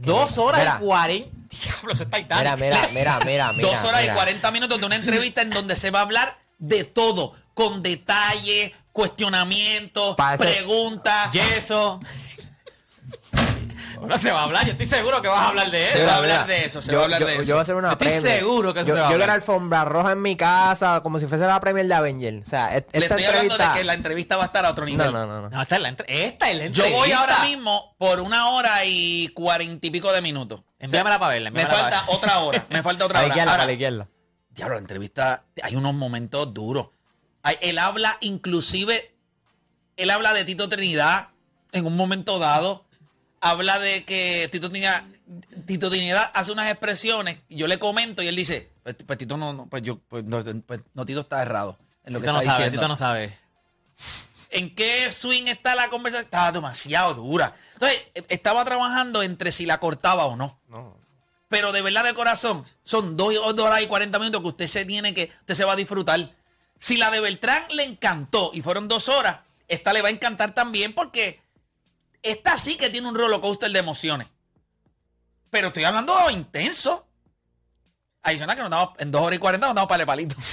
Dos 0.00 0.38
horas 0.38 0.80
y 0.80 0.84
40 0.84 1.41
diablos, 1.60 2.00
está 2.00 2.16
ahí 2.16 2.24
Mira, 2.24 2.56
mira, 2.56 2.88
mira, 2.92 3.20
mira. 3.24 3.52
mira 3.52 3.68
Dos 3.68 3.84
horas 3.84 4.04
y 4.04 4.08
40 4.08 4.50
minutos 4.50 4.80
de 4.80 4.86
una 4.86 4.96
entrevista 4.96 5.42
en 5.42 5.50
donde 5.50 5.76
se 5.76 5.90
va 5.90 6.00
a 6.00 6.02
hablar 6.02 6.38
de 6.58 6.84
todo, 6.84 7.34
con 7.54 7.82
detalles, 7.82 8.72
cuestionamientos, 8.92 10.16
preguntas. 10.38 11.30
Yeso. 11.30 12.00
No 14.06 14.18
se 14.18 14.30
va 14.32 14.40
a 14.40 14.44
hablar, 14.44 14.64
yo 14.66 14.72
estoy 14.72 14.86
seguro 14.86 15.20
que 15.22 15.28
vas 15.28 15.38
a 15.40 15.48
hablar 15.48 15.70
de 15.70 15.78
Se 15.78 15.98
eso. 15.98 16.06
va 16.06 16.12
a 16.14 16.16
hablar 16.18 16.46
de 16.46 16.64
eso, 16.64 16.82
se 16.82 16.90
yo, 16.92 16.98
va 16.98 17.02
a 17.02 17.04
hablar 17.04 17.20
yo- 17.20 17.26
de 17.26 17.34
eso. 17.34 17.42
Yo 17.44 17.54
voy 17.54 17.58
a 17.58 17.62
hacer 17.62 17.74
una 17.76 17.92
Estoy 17.92 18.08
Premier. 18.08 18.38
seguro 18.38 18.74
que 18.74 18.80
eso 18.80 18.88
yo, 18.88 18.94
se 18.94 19.00
va 19.00 19.06
a 19.06 19.10
yo 19.10 19.12
quiero 19.14 19.18
la 19.26 19.32
hablar. 19.32 19.36
alfombra 19.42 19.84
roja 19.84 20.12
en 20.12 20.22
mi 20.22 20.36
casa, 20.36 21.00
como 21.02 21.18
si 21.20 21.26
fuese 21.26 21.46
la 21.46 21.60
Premier 21.60 21.86
de 21.86 21.94
Avenger. 21.94 22.42
O 22.44 22.48
sea, 22.48 22.70
Le 22.70 22.76
esta 22.78 22.98
estoy 22.98 23.24
hablando 23.24 23.56
de 23.56 23.62
entrevista- 23.64 23.72
que 23.72 23.84
la 23.84 23.94
entrevista 23.94 24.36
va 24.36 24.42
a 24.42 24.46
estar 24.46 24.64
a 24.66 24.70
otro 24.70 24.84
nivel. 24.84 25.06
No, 25.06 25.12
no, 25.12 25.26
no. 25.26 25.42
no. 25.42 25.50
No, 25.50 25.62
esta 25.62 25.76
es 25.76 25.82
la, 25.82 25.88
entre- 25.88 26.26
esta 26.26 26.50
es 26.50 26.56
la 26.56 26.60
Yo 26.62 26.66
entrevista. 26.84 26.98
voy 26.98 27.12
ahora 27.12 27.38
mismo 27.44 27.94
por 27.98 28.20
una 28.20 28.48
hora 28.50 28.84
y 28.84 29.28
cuarenta 29.28 29.86
y 29.86 29.90
pico 29.90 30.12
de 30.12 30.20
minutos. 30.20 30.62
Envíamela 30.78 31.18
para 31.18 31.34
verla. 31.34 31.50
Me 31.50 31.66
falta 31.66 32.04
otra 32.08 32.38
hora. 32.40 32.66
Me 32.70 32.82
falta 32.82 33.04
A 33.04 33.06
otra 33.06 33.18
la 33.20 33.24
hora. 33.26 33.28
izquierda, 33.34 33.50
Ahora, 33.52 33.62
a 33.62 33.66
la 33.66 33.72
izquierda. 33.72 34.08
Diablo, 34.50 34.74
la 34.74 34.80
entrevista, 34.80 35.44
hay 35.62 35.76
unos 35.76 35.94
momentos 35.94 36.52
duros. 36.52 36.88
Hay- 37.42 37.56
Él 37.60 37.78
habla 37.78 38.18
inclusive, 38.20 39.14
él 39.96 40.10
habla 40.10 40.32
de 40.32 40.44
Tito 40.44 40.68
Trinidad 40.68 41.28
en 41.72 41.86
un 41.86 41.96
momento 41.96 42.38
dado. 42.38 42.84
Habla 43.44 43.80
de 43.80 44.04
que 44.04 44.48
Tito 44.52 44.70
Trinidad, 44.70 45.02
Tito 45.66 45.90
Trinidad 45.90 46.30
hace 46.32 46.52
unas 46.52 46.70
expresiones 46.70 47.38
y 47.48 47.56
yo 47.56 47.66
le 47.66 47.80
comento 47.80 48.22
y 48.22 48.28
él 48.28 48.36
dice, 48.36 48.70
pues, 48.84 48.94
pues, 49.04 49.18
Tito 49.18 49.36
no, 49.36 49.52
no, 49.52 49.66
pues 49.66 49.82
yo, 49.82 49.98
pues, 49.98 50.22
no, 50.24 50.44
pues, 50.64 50.80
no, 50.94 51.04
Tito 51.04 51.20
está 51.20 51.42
errado 51.42 51.76
en 52.04 52.12
lo 52.12 52.20
que 52.20 52.26
Tito 52.26 52.32
no 52.34 52.38
está 52.38 52.52
sabe, 52.52 52.64
diciendo. 52.64 52.80
Tito 52.80 52.88
no 52.88 52.96
sabe. 52.96 53.36
¿En 54.50 54.72
qué 54.76 55.10
swing 55.10 55.48
está 55.48 55.74
la 55.74 55.88
conversación? 55.88 56.26
Estaba 56.26 56.52
demasiado 56.52 57.14
dura. 57.14 57.52
Entonces, 57.72 58.00
estaba 58.28 58.64
trabajando 58.64 59.24
entre 59.24 59.50
si 59.50 59.66
la 59.66 59.80
cortaba 59.80 60.26
o 60.26 60.36
no. 60.36 60.60
Pero 61.48 61.72
de 61.72 61.82
verdad 61.82 62.04
de 62.04 62.14
corazón, 62.14 62.64
son 62.84 63.16
dos, 63.16 63.34
dos 63.34 63.66
horas 63.66 63.82
y 63.82 63.88
40 63.88 64.18
minutos 64.20 64.40
que 64.40 64.48
usted 64.48 64.66
se 64.68 64.84
tiene 64.84 65.14
que, 65.14 65.32
usted 65.40 65.54
se 65.54 65.64
va 65.64 65.72
a 65.72 65.76
disfrutar. 65.76 66.34
Si 66.78 66.96
la 66.96 67.10
de 67.10 67.18
Beltrán 67.18 67.64
le 67.70 67.82
encantó 67.82 68.52
y 68.54 68.62
fueron 68.62 68.86
dos 68.86 69.08
horas, 69.08 69.40
esta 69.66 69.92
le 69.92 70.00
va 70.00 70.08
a 70.08 70.12
encantar 70.12 70.54
también 70.54 70.94
porque 70.94 71.40
esta 72.22 72.56
sí 72.58 72.76
que 72.76 72.90
tiene 72.90 73.08
un 73.08 73.14
roller 73.16 73.40
coaster 73.40 73.70
de 73.70 73.78
emociones. 73.78 74.28
Pero 75.50 75.68
estoy 75.68 75.84
hablando 75.84 76.30
intenso. 76.30 77.06
Adicional 78.22 78.54
que 78.56 78.62
nos 78.62 78.70
damos, 78.70 78.90
en 78.98 79.10
dos 79.10 79.20
horas 79.22 79.36
y 79.36 79.40
40 79.40 79.66
nos 79.66 79.74
damos 79.74 79.88
para 79.88 80.02
el 80.02 80.06
palito. 80.06 80.34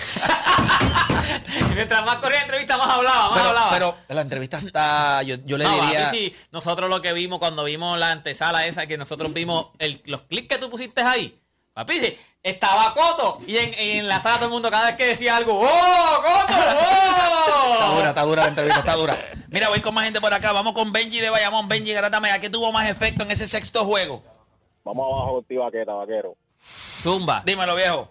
Y 1.60 1.76
mientras 1.76 2.04
más 2.06 2.16
corría 2.18 2.38
la 2.40 2.44
entrevista, 2.46 2.76
más 2.78 2.90
hablaba, 2.90 3.30
más 3.30 3.38
Pero, 3.38 3.50
hablaba. 3.50 3.70
pero 3.72 3.96
la 4.10 4.22
entrevista 4.22 4.58
está, 4.58 5.22
yo, 5.22 5.36
yo 5.46 5.58
le 5.60 5.64
No, 5.66 5.82
diría... 5.82 6.10
sí, 6.10 6.36
nosotros 6.52 6.90
lo 6.90 7.02
que 7.04 7.14
vimos 7.14 7.38
cuando 7.38 7.64
vimos 7.66 8.00
la 8.00 8.12
antesala 8.12 8.66
esa, 8.66 8.88
que 8.88 8.98
nosotros 8.98 9.32
vimos 9.32 9.68
el- 9.78 10.02
los 10.06 10.22
clics 10.22 10.48
que 10.48 10.58
tú 10.58 10.70
pusiste 10.72 11.02
ahí, 11.02 11.40
papi, 11.80 12.18
estaba 12.44 12.94
Coto 12.94 13.40
y 13.48 13.58
en, 13.58 13.74
en 13.74 14.08
la 14.08 14.20
sala 14.20 14.36
todo 14.36 14.46
el 14.46 14.52
mundo 14.52 14.70
cada 14.70 14.88
vez 14.88 14.98
que 14.98 15.08
decía 15.08 15.38
algo, 15.38 15.60
¡Oh, 15.60 15.66
Coto! 15.66 16.60
Está 16.60 17.92
¡Oh! 17.92 17.96
dura, 17.96 18.10
está 18.10 18.22
dura 18.24 18.42
la 18.44 18.50
entrevista, 18.50 18.80
está 18.80 18.96
dura. 18.96 19.16
Mira, 19.50 19.70
voy 19.70 19.80
con 19.80 19.94
más 19.94 20.06
gente 20.06 20.22
por 20.22 20.34
acá. 20.34 20.52
Vamos 20.52 20.74
con 20.74 20.92
Benji 20.92 21.20
de 21.20 21.30
Bayamón. 21.30 21.68
Benji, 21.68 21.94
grátame, 21.94 22.32
¿a 22.32 22.40
qué 22.40 22.50
tuvo 22.50 22.72
más 22.72 22.90
efecto 22.90 23.24
en 23.24 23.32
ese 23.32 23.48
sexto 23.48 23.84
juego? 23.86 24.22
Vamos 24.84 25.08
abajo 25.12 25.36
contigo, 25.36 25.64
vaqueta, 25.64 25.94
vaquero. 25.94 26.36
Zumba. 26.62 27.42
Dímelo, 27.46 27.76
viejo. 27.76 28.10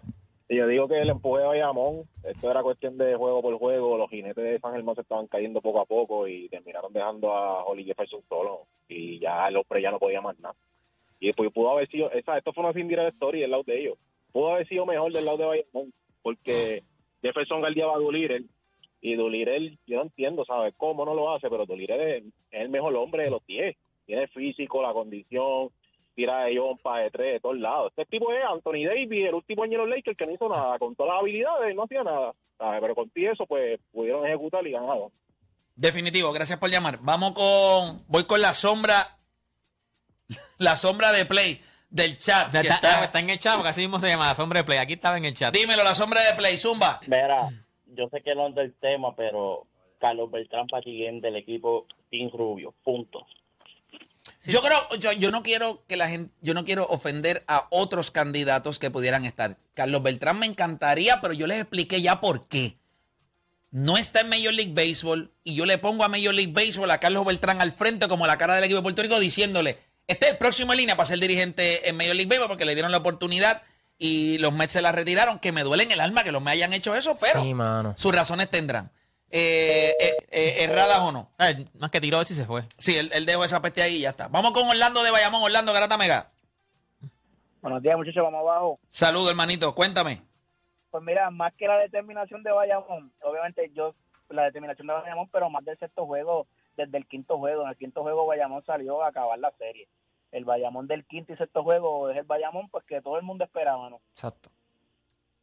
Y 0.49 0.57
yo 0.57 0.67
digo 0.67 0.89
que 0.89 0.99
el 1.01 1.11
empuje 1.11 1.43
de 1.43 1.47
Bayamón, 1.47 2.09
esto 2.25 2.51
era 2.51 2.63
cuestión 2.63 2.97
de 2.97 3.15
juego 3.15 3.43
por 3.43 3.59
juego, 3.59 3.99
los 3.99 4.09
jinetes 4.09 4.43
de 4.43 4.59
San 4.59 4.73
Germán 4.73 4.95
se 4.95 5.03
estaban 5.03 5.27
cayendo 5.27 5.61
poco 5.61 5.81
a 5.81 5.85
poco 5.85 6.27
y 6.27 6.49
terminaron 6.49 6.93
dejando 6.93 7.35
a 7.35 7.65
Holly 7.65 7.85
Jefferson 7.85 8.23
solo 8.29 8.67
y 8.89 9.21
ya 9.21 9.45
el 9.45 9.59
hombre 9.59 9.83
ya 9.83 9.91
no 9.91 9.99
podía 9.99 10.23
más 10.23 10.39
nada. 10.39 10.55
Y 11.21 11.33
pues 11.33 11.53
pudo 11.53 11.71
haber 11.71 11.89
sido, 11.89 12.11
esa, 12.13 12.39
esto 12.39 12.53
fue 12.53 12.65
una 12.65 12.73
Cinderella 12.73 13.09
Story 13.11 13.41
del 13.41 13.51
lado 13.51 13.65
de 13.65 13.81
ellos, 13.81 13.99
pudo 14.33 14.53
haber 14.53 14.69
sido 14.69 14.87
mejor 14.87 15.13
del 15.13 15.25
lado 15.25 15.39
de 15.39 15.45
Bayamón 15.47 15.93
porque 16.23 16.83
Jefferson 17.23 17.61
guardiaba 17.61 17.95
a 17.95 17.99
Doolittle 17.99 18.45
Y 19.01 19.15
Dolirel, 19.15 19.79
yo 19.87 19.97
no 19.97 20.03
entiendo, 20.03 20.45
¿sabes? 20.45 20.75
Cómo 20.77 21.05
no 21.05 21.15
lo 21.15 21.33
hace, 21.33 21.49
pero 21.49 21.67
Dolirel 21.67 22.01
es, 22.01 22.25
es 22.51 22.61
el 22.61 22.69
mejor 22.69 22.95
hombre 22.97 23.25
de 23.25 23.31
los 23.31 23.45
10. 23.47 23.77
Tiene 24.07 24.23
el 24.23 24.29
físico, 24.29 24.83
la 24.83 24.93
condición, 24.93 25.71
tira 26.15 26.45
de 26.45 26.55
yompa, 26.55 27.01
de 27.01 27.11
tres, 27.11 27.33
de 27.35 27.41
todos 27.41 27.59
lados. 27.59 27.93
Este 27.97 28.05
tipo 28.07 28.33
es 28.33 28.43
Anthony 28.45 28.87
Davis, 28.87 29.27
el 29.27 29.35
último 29.35 29.63
año 29.63 29.75
en 29.75 29.89
los 29.89 29.97
Lakers, 29.97 30.17
que 30.17 30.27
no 30.27 30.33
hizo 30.33 30.49
nada. 30.49 30.79
Con 30.79 30.95
todas 30.97 31.13
las 31.13 31.21
habilidades, 31.21 31.77
no 31.77 31.85
hacía 31.85 32.03
nada. 32.03 32.35
¿sabes? 32.57 32.81
Pero 32.81 32.95
con 32.95 33.11
eso, 33.15 33.47
pues, 33.47 33.79
pudieron 33.93 34.27
ejecutar 34.27 34.67
y 34.67 34.73
ganaron. 34.73 35.11
Definitivo, 35.77 36.33
gracias 36.33 36.59
por 36.59 36.71
llamar. 36.71 36.99
Vamos 37.03 37.33
con. 37.33 38.03
Voy 38.09 38.25
con 38.25 38.41
la 38.41 38.53
sombra. 38.53 39.18
La 40.59 40.77
sombra 40.77 41.13
de 41.13 41.25
play 41.25 41.61
del 41.91 42.17
chat. 42.17 42.51
que 42.51 42.59
Está, 42.61 42.75
está- 42.75 43.05
está 43.05 43.19
en 43.21 43.31
el 43.31 43.39
chat, 43.39 43.55
porque 43.55 43.71
así 43.71 43.81
mismo 43.83 43.99
se 44.01 44.09
llama 44.09 44.27
la 44.29 44.35
sombra 44.35 44.61
de 44.61 44.65
play. 44.65 44.79
Aquí 44.79 44.93
estaba 44.95 45.17
en 45.17 45.25
el 45.25 45.35
chat. 45.35 45.55
Dímelo, 45.55 45.83
la 45.85 45.95
sombra 45.95 46.23
de 46.23 46.35
play, 46.35 46.57
Zumba. 46.59 47.01
Mira, 47.07 47.49
yo 47.87 48.09
sé 48.11 48.21
que 48.23 48.35
no 48.35 48.49
es 48.49 48.55
del 48.55 48.75
tema, 48.75 49.15
pero 49.17 49.67
Carlos 50.01 50.31
Beltrán 50.31 50.67
para 50.67 50.83
siguiente 50.83 51.29
del 51.29 51.37
equipo 51.37 51.87
Team 52.11 52.31
Rubio, 52.33 52.75
punto. 52.85 53.27
Yo 54.45 54.61
creo, 54.61 54.79
yo, 54.99 55.13
yo 55.13 55.31
no 55.31 55.43
quiero 55.43 55.83
que 55.89 55.97
la 55.97 56.09
gente, 56.09 56.33
yo 56.43 56.55
no 56.55 56.65
quiero 56.65 56.87
ofender 56.87 57.43
a 57.49 57.67
otros 57.71 58.11
candidatos 58.11 58.79
que 58.79 58.91
pudieran 58.91 59.25
estar. 59.25 59.57
Carlos 59.75 60.03
Beltrán 60.03 60.39
me 60.39 60.47
encantaría, 60.47 61.21
pero 61.21 61.33
yo 61.35 61.47
les 61.47 61.59
expliqué 61.61 62.01
ya 62.03 62.21
por 62.21 62.47
qué. 62.47 62.75
No 63.71 63.97
está 63.99 64.21
en 64.21 64.29
Major 64.29 64.53
League 64.55 64.73
Baseball 64.75 65.33
y 65.45 65.55
yo 65.55 65.67
le 65.67 65.77
pongo 65.79 66.05
a 66.05 66.09
Major 66.09 66.33
League 66.35 66.53
Baseball 66.53 66.91
a 66.91 66.99
Carlos 67.01 67.25
Beltrán 67.25 67.61
al 67.61 67.73
frente 67.73 68.07
como 68.09 68.27
la 68.27 68.39
cara 68.39 68.55
del 68.55 68.65
equipo 68.65 68.77
de 68.79 68.83
Puerto 68.83 69.03
Rico 69.03 69.19
diciéndole, 69.19 69.79
este 70.09 70.27
es 70.27 70.33
el 70.33 70.39
próximo 70.39 70.73
en 70.73 70.79
línea 70.79 70.97
para 70.97 71.07
ser 71.07 71.19
dirigente 71.21 71.89
en 71.89 71.97
Major 71.97 72.17
League 72.17 72.29
Baseball 72.29 72.49
porque 72.49 72.65
le 72.65 72.75
dieron 72.75 72.91
la 72.91 72.99
oportunidad 72.99 73.63
y 73.99 74.39
los 74.39 74.53
Mets 74.53 74.73
se 74.73 74.83
la 74.83 74.91
retiraron, 74.93 75.39
que 75.39 75.53
me 75.53 75.63
duele 75.63 75.85
en 75.85 75.93
el 75.93 76.01
alma 76.01 76.25
que 76.25 76.33
los 76.33 76.43
Mets 76.43 76.55
hayan 76.55 76.73
hecho 76.73 76.95
eso, 76.97 77.17
pero 77.21 77.43
Sí, 77.43 77.55
mano. 77.55 77.95
sus 77.97 78.15
razones 78.15 78.49
tendrán. 78.51 78.91
Eh, 79.31 79.95
eh, 80.01 80.17
eh, 80.31 80.57
erradas 80.65 81.01
o 81.01 81.13
no. 81.13 81.31
Eh, 81.39 81.67
más 81.79 81.91
que 81.91 82.01
tiró 82.01 82.21
eso 82.21 82.33
y 82.33 82.37
se 82.37 82.47
fue. 82.47 82.65
Sí, 82.79 82.97
él, 82.97 83.11
él 83.13 83.27
dejó 83.27 83.45
esa 83.45 83.61
peste 83.61 83.83
ahí 83.83 83.97
y 83.97 84.01
ya 84.01 84.11
está. 84.11 84.29
Vamos 84.29 84.53
con 84.53 84.67
Orlando 84.69 85.03
de 85.03 85.11
Bayamón, 85.11 85.43
Orlando 85.43 85.73
Garata 85.73 85.99
Mega. 85.99 86.31
Buenos 87.61 87.83
días, 87.83 87.97
muchachos, 87.97 88.23
vamos 88.23 88.41
abajo. 88.41 88.79
Saludos, 88.91 89.31
hermanito, 89.31 89.75
cuéntame. 89.75 90.23
Pues 90.91 91.03
mira, 91.05 91.31
más 91.31 91.53
que 91.59 91.67
la 91.67 91.77
determinación 91.79 92.43
de 92.43 92.53
Bayamón, 92.53 93.13
obviamente 93.21 93.71
yo, 93.75 93.95
la 94.31 94.45
determinación 94.45 94.87
de 94.87 94.95
Bayamón, 94.95 95.29
pero 95.31 95.51
más 95.51 95.65
del 95.65 95.79
sexto 95.79 96.07
juego, 96.07 96.47
desde 96.79 96.99
el 96.99 97.07
quinto 97.07 97.39
juego. 97.39 97.63
En 97.65 97.69
el 97.69 97.77
quinto 97.77 98.03
juego 98.03 98.27
Bayamón 98.27 98.65
salió 98.65 99.03
a 99.03 99.09
acabar 99.09 99.39
la 99.39 99.51
serie. 99.59 99.89
El 100.31 100.45
Bayamón 100.45 100.87
del 100.87 101.05
quinto 101.05 101.33
y 101.33 101.37
sexto 101.37 101.63
juego 101.63 102.11
es 102.11 102.17
el 102.17 102.25
Bayamón, 102.25 102.69
pues 102.69 102.85
que 102.85 103.03
todo 103.03 103.17
el 103.17 103.25
mundo 103.25 103.45
esperaba, 103.45 103.91
¿no? 103.91 104.01
Exacto. 104.13 104.51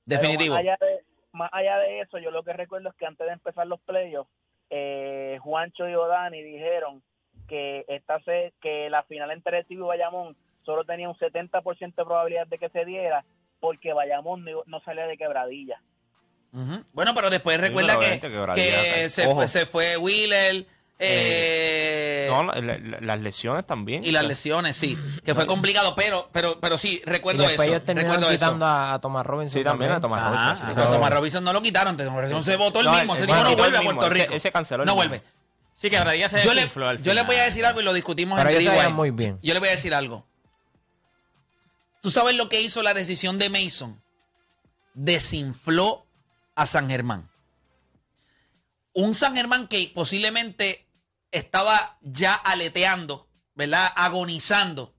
Definitivo. 0.05 0.53
Más 0.53 0.61
allá, 0.61 0.77
de, 0.79 1.03
más 1.31 1.49
allá 1.51 1.77
de 1.79 2.01
eso, 2.01 2.19
yo 2.19 2.31
lo 2.31 2.43
que 2.43 2.53
recuerdo 2.53 2.89
es 2.89 2.95
que 2.95 3.05
antes 3.05 3.25
de 3.25 3.33
empezar 3.33 3.67
los 3.67 3.79
playoffs, 3.81 4.29
eh, 4.69 5.37
Juancho 5.41 5.89
y 5.89 5.95
Odani 5.95 6.41
dijeron 6.41 7.03
que 7.47 7.85
esta 7.87 8.19
se, 8.21 8.53
que 8.61 8.89
la 8.89 9.03
final 9.03 9.31
entre 9.31 9.61
Recibo 9.61 9.85
y 9.85 9.87
Bayamón 9.89 10.37
solo 10.63 10.85
tenía 10.85 11.09
un 11.09 11.15
70% 11.15 11.79
de 11.79 12.05
probabilidad 12.05 12.47
de 12.47 12.57
que 12.57 12.69
se 12.69 12.85
diera 12.85 13.25
porque 13.59 13.93
Bayamón 13.93 14.45
no, 14.45 14.63
no 14.65 14.79
salía 14.81 15.07
de 15.07 15.17
quebradilla. 15.17 15.81
Bueno, 16.93 17.13
pero 17.13 17.29
después 17.29 17.59
recuerda 17.59 17.99
que, 17.99 18.19
que 18.19 19.09
se, 19.09 19.33
fue, 19.33 19.47
se 19.47 19.65
fue 19.65 19.97
Wheeler 19.97 20.65
eh, 20.99 22.27
No, 22.29 22.43
la- 22.43 22.61
la- 22.61 22.99
las 23.01 23.19
lesiones 23.21 23.65
también. 23.67 24.03
y 24.05 24.11
las 24.11 24.23
lesiones, 24.25 24.75
sí. 24.77 24.97
Que 25.23 25.35
fue 25.35 25.45
complicado, 25.45 25.93
pero 25.95 26.29
pero 26.31 26.59
pero 26.59 26.77
sí, 26.77 27.01
Y 27.05 27.09
recuerdo 27.09 27.43
eso. 27.43 27.63
ellos 27.63 27.81
Recuerdo 27.85 28.29
eso. 28.29 28.45
quitando 28.45 28.65
a, 28.65 28.93
a 28.93 28.99
Thomas 29.01 29.25
Robinson. 29.25 29.59
Sí, 29.59 29.63
también 29.63 29.91
a 29.91 29.99
Thomas 29.99 30.21
Ajá, 30.21 30.29
Robinson, 30.29 30.55
sí, 30.57 30.63
sí, 30.65 30.71
pero 30.73 30.87
sí. 30.87 30.93
Thomas 30.93 31.11
Robinson 31.11 31.43
no 31.43 31.53
lo 31.53 31.61
quitaron. 31.61 31.97
Robinson 31.97 32.43
se 32.43 32.55
votó 32.55 32.79
el 32.79 32.85
No, 32.85 32.93
mismo. 32.93 33.15
Ese 33.15 33.25
tipo 33.25 33.35
no 33.37 33.55
vuelve 33.55 33.77
el 33.77 33.87
a 33.87 33.91
Puerto 33.93 34.09
Rico. 34.09 34.33
él 34.33 34.41
se 34.41 34.51
canceló 34.51 34.83
el 34.83 34.87
No 34.87 34.95
vuelve. 34.95 35.21
Sí, 35.73 35.89
que 35.89 35.99
Bradilla 35.99 36.29
se 36.29 36.41
Yo 36.41 36.53
le, 36.53 36.61
desinfló 36.61 36.87
al 36.87 37.03
yo 37.03 37.13
le 37.13 37.23
voy 37.23 37.35
a 37.35 37.43
decir 37.43 37.65
algo 37.65 37.81
y 37.81 37.83
lo 37.83 37.91
discutimos 37.93 38.37
Pero 38.37 38.49
en 38.49 38.61
ellos 38.61 38.93
muy 38.93 39.11
bien. 39.11 39.37
Yo 39.43 39.53
le 39.53 39.59
voy 39.59 39.67
a 39.67 39.71
decir 39.71 39.93
algo. 39.93 40.25
¿Tú 42.01 42.09
sabes 42.11 42.35
lo 42.37 42.47
que 42.47 42.61
hizo 42.61 42.81
la 42.83 42.93
decisión 42.93 43.37
de 43.39 43.49
Mason? 43.49 44.01
Desinfló 44.93 46.05
a 46.55 46.65
San 46.65 46.89
Germán. 46.89 47.29
Un 48.93 49.13
San 49.15 49.35
Germán 49.35 49.67
que 49.67 49.91
posiblemente 49.93 50.84
estaba 51.31 51.97
ya 52.01 52.33
aleteando, 52.33 53.27
¿verdad? 53.55 53.91
Agonizando. 53.95 54.93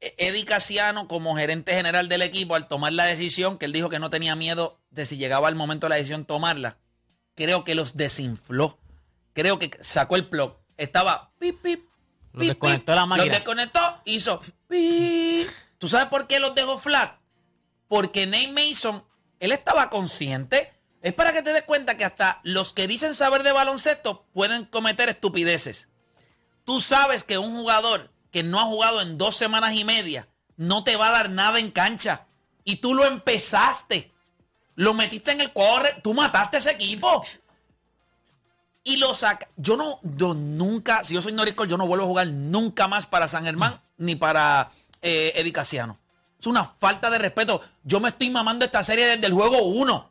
E- 0.00 0.14
Eddie 0.18 0.44
Casiano, 0.44 1.08
como 1.08 1.36
gerente 1.36 1.74
general 1.74 2.08
del 2.08 2.22
equipo, 2.22 2.54
al 2.54 2.68
tomar 2.68 2.92
la 2.92 3.04
decisión, 3.04 3.58
que 3.58 3.66
él 3.66 3.72
dijo 3.72 3.90
que 3.90 3.98
no 3.98 4.10
tenía 4.10 4.36
miedo 4.36 4.80
de 4.90 5.06
si 5.06 5.16
llegaba 5.16 5.48
el 5.48 5.54
momento 5.54 5.86
de 5.86 5.90
la 5.90 5.96
decisión 5.96 6.24
tomarla, 6.24 6.78
creo 7.34 7.64
que 7.64 7.74
los 7.74 7.96
desinfló. 7.96 8.78
Creo 9.32 9.58
que 9.58 9.70
sacó 9.82 10.16
el 10.16 10.28
plug. 10.28 10.56
Estaba 10.76 11.32
pip, 11.38 11.60
pip, 11.62 11.84
Los 12.32 12.48
desconectó 12.48 12.92
de 12.92 12.96
la 12.96 13.06
máquina. 13.06 13.26
los 13.26 13.36
desconectó, 13.36 14.00
hizo 14.04 14.40
pi. 14.68 15.46
¿Tú 15.78 15.88
sabes 15.88 16.06
por 16.08 16.26
qué 16.26 16.40
los 16.40 16.54
dejó 16.54 16.78
flat? 16.78 17.18
Porque 17.86 18.26
Nate 18.26 18.48
Mason, 18.52 19.04
él 19.38 19.52
estaba 19.52 19.90
consciente. 19.90 20.72
Es 21.02 21.14
para 21.14 21.32
que 21.32 21.42
te 21.42 21.52
des 21.52 21.62
cuenta 21.62 21.96
que 21.96 22.04
hasta 22.04 22.40
los 22.42 22.72
que 22.72 22.86
dicen 22.86 23.14
saber 23.14 23.42
de 23.42 23.52
baloncesto 23.52 24.26
pueden 24.32 24.66
cometer 24.66 25.08
estupideces. 25.08 25.88
Tú 26.64 26.80
sabes 26.80 27.24
que 27.24 27.38
un 27.38 27.52
jugador 27.52 28.10
que 28.30 28.42
no 28.42 28.60
ha 28.60 28.64
jugado 28.64 29.00
en 29.00 29.16
dos 29.16 29.36
semanas 29.36 29.74
y 29.74 29.84
media 29.84 30.28
no 30.56 30.84
te 30.84 30.96
va 30.96 31.08
a 31.08 31.12
dar 31.12 31.30
nada 31.30 31.58
en 31.58 31.70
cancha. 31.70 32.26
Y 32.64 32.76
tú 32.76 32.94
lo 32.94 33.06
empezaste. 33.06 34.12
Lo 34.74 34.92
metiste 34.92 35.32
en 35.32 35.40
el 35.40 35.52
corre. 35.52 36.00
Tú 36.02 36.12
mataste 36.12 36.58
ese 36.58 36.72
equipo. 36.72 37.24
Y 38.84 38.98
lo 38.98 39.14
saca. 39.14 39.48
Yo 39.56 39.76
no, 39.76 40.00
yo 40.02 40.34
nunca, 40.34 41.02
si 41.02 41.14
yo 41.14 41.22
soy 41.22 41.32
Norris 41.32 41.54
Cole, 41.54 41.70
yo 41.70 41.78
no 41.78 41.86
vuelvo 41.86 42.04
a 42.04 42.08
jugar 42.08 42.26
nunca 42.28 42.88
más 42.88 43.06
para 43.06 43.26
San 43.26 43.44
Germán 43.44 43.80
ni 43.96 44.16
para 44.16 44.70
eh, 45.00 45.32
Eddie 45.34 45.52
Casiano. 45.52 45.98
Es 46.38 46.46
una 46.46 46.64
falta 46.64 47.10
de 47.10 47.18
respeto. 47.18 47.62
Yo 47.82 48.00
me 48.00 48.10
estoy 48.10 48.30
mamando 48.30 48.64
esta 48.64 48.84
serie 48.84 49.06
desde 49.06 49.26
el 49.26 49.32
juego 49.32 49.62
1. 49.62 50.09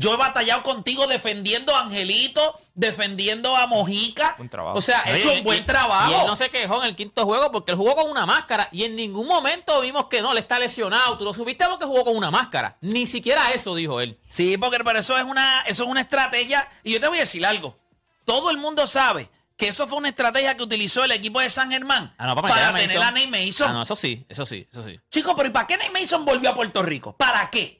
Yo 0.00 0.14
he 0.14 0.16
batallado 0.16 0.62
contigo 0.62 1.08
defendiendo 1.08 1.74
a 1.74 1.80
Angelito, 1.80 2.54
defendiendo 2.74 3.56
a 3.56 3.66
Mojica. 3.66 4.34
Buen 4.38 4.48
trabajo. 4.48 4.78
O 4.78 4.80
sea, 4.80 5.02
he 5.06 5.16
hecho 5.18 5.32
un 5.32 5.42
buen 5.42 5.62
y- 5.62 5.66
trabajo. 5.66 6.12
Y 6.12 6.14
él 6.14 6.26
no 6.26 6.36
se 6.36 6.50
quejó 6.50 6.80
en 6.82 6.88
el 6.90 6.94
quinto 6.94 7.24
juego 7.24 7.50
porque 7.50 7.72
él 7.72 7.76
jugó 7.76 7.96
con 7.96 8.08
una 8.08 8.24
máscara 8.24 8.68
y 8.70 8.84
en 8.84 8.94
ningún 8.94 9.26
momento 9.26 9.80
vimos 9.80 10.06
que 10.06 10.22
no, 10.22 10.34
le 10.34 10.40
está 10.40 10.60
lesionado. 10.60 11.18
Tú 11.18 11.24
lo 11.24 11.34
subiste 11.34 11.64
porque 11.68 11.84
jugó 11.84 12.04
con 12.04 12.16
una 12.16 12.30
máscara. 12.30 12.76
Ni 12.80 13.06
siquiera 13.06 13.50
eso 13.50 13.74
dijo 13.74 14.00
él. 14.00 14.20
Sí, 14.28 14.56
porque 14.56 14.78
para 14.84 15.00
eso 15.00 15.18
es 15.18 15.24
una, 15.24 15.62
eso 15.62 15.82
es 15.82 15.90
una 15.90 16.02
estrategia. 16.02 16.68
Y 16.84 16.92
yo 16.92 17.00
te 17.00 17.08
voy 17.08 17.16
a 17.18 17.22
decir 17.22 17.44
algo. 17.44 17.76
Todo 18.24 18.50
el 18.50 18.58
mundo 18.58 18.86
sabe 18.86 19.28
que 19.56 19.66
eso 19.66 19.88
fue 19.88 19.98
una 19.98 20.10
estrategia 20.10 20.56
que 20.56 20.62
utilizó 20.62 21.02
el 21.02 21.10
equipo 21.10 21.40
de 21.40 21.50
San 21.50 21.72
Germán 21.72 22.14
Ah, 22.18 22.28
no, 22.28 22.36
para 22.36 22.48
para 22.54 22.72
tener 22.74 22.96
Mason. 22.96 23.02
a 23.02 23.10
Nate 23.10 23.26
Mason. 23.26 23.68
Ah, 23.68 23.72
no, 23.72 23.82
eso 23.82 23.96
sí, 23.96 24.24
eso 24.28 24.44
sí, 24.44 24.64
eso 24.70 24.84
sí. 24.84 25.00
Chicos, 25.10 25.34
pero 25.36 25.48
¿y 25.48 25.52
para 25.52 25.66
qué 25.66 25.76
Nate 25.76 25.90
Mason 25.90 26.24
volvió 26.24 26.50
a 26.50 26.54
Puerto 26.54 26.80
Rico? 26.84 27.16
¿Para 27.16 27.50
qué? 27.50 27.77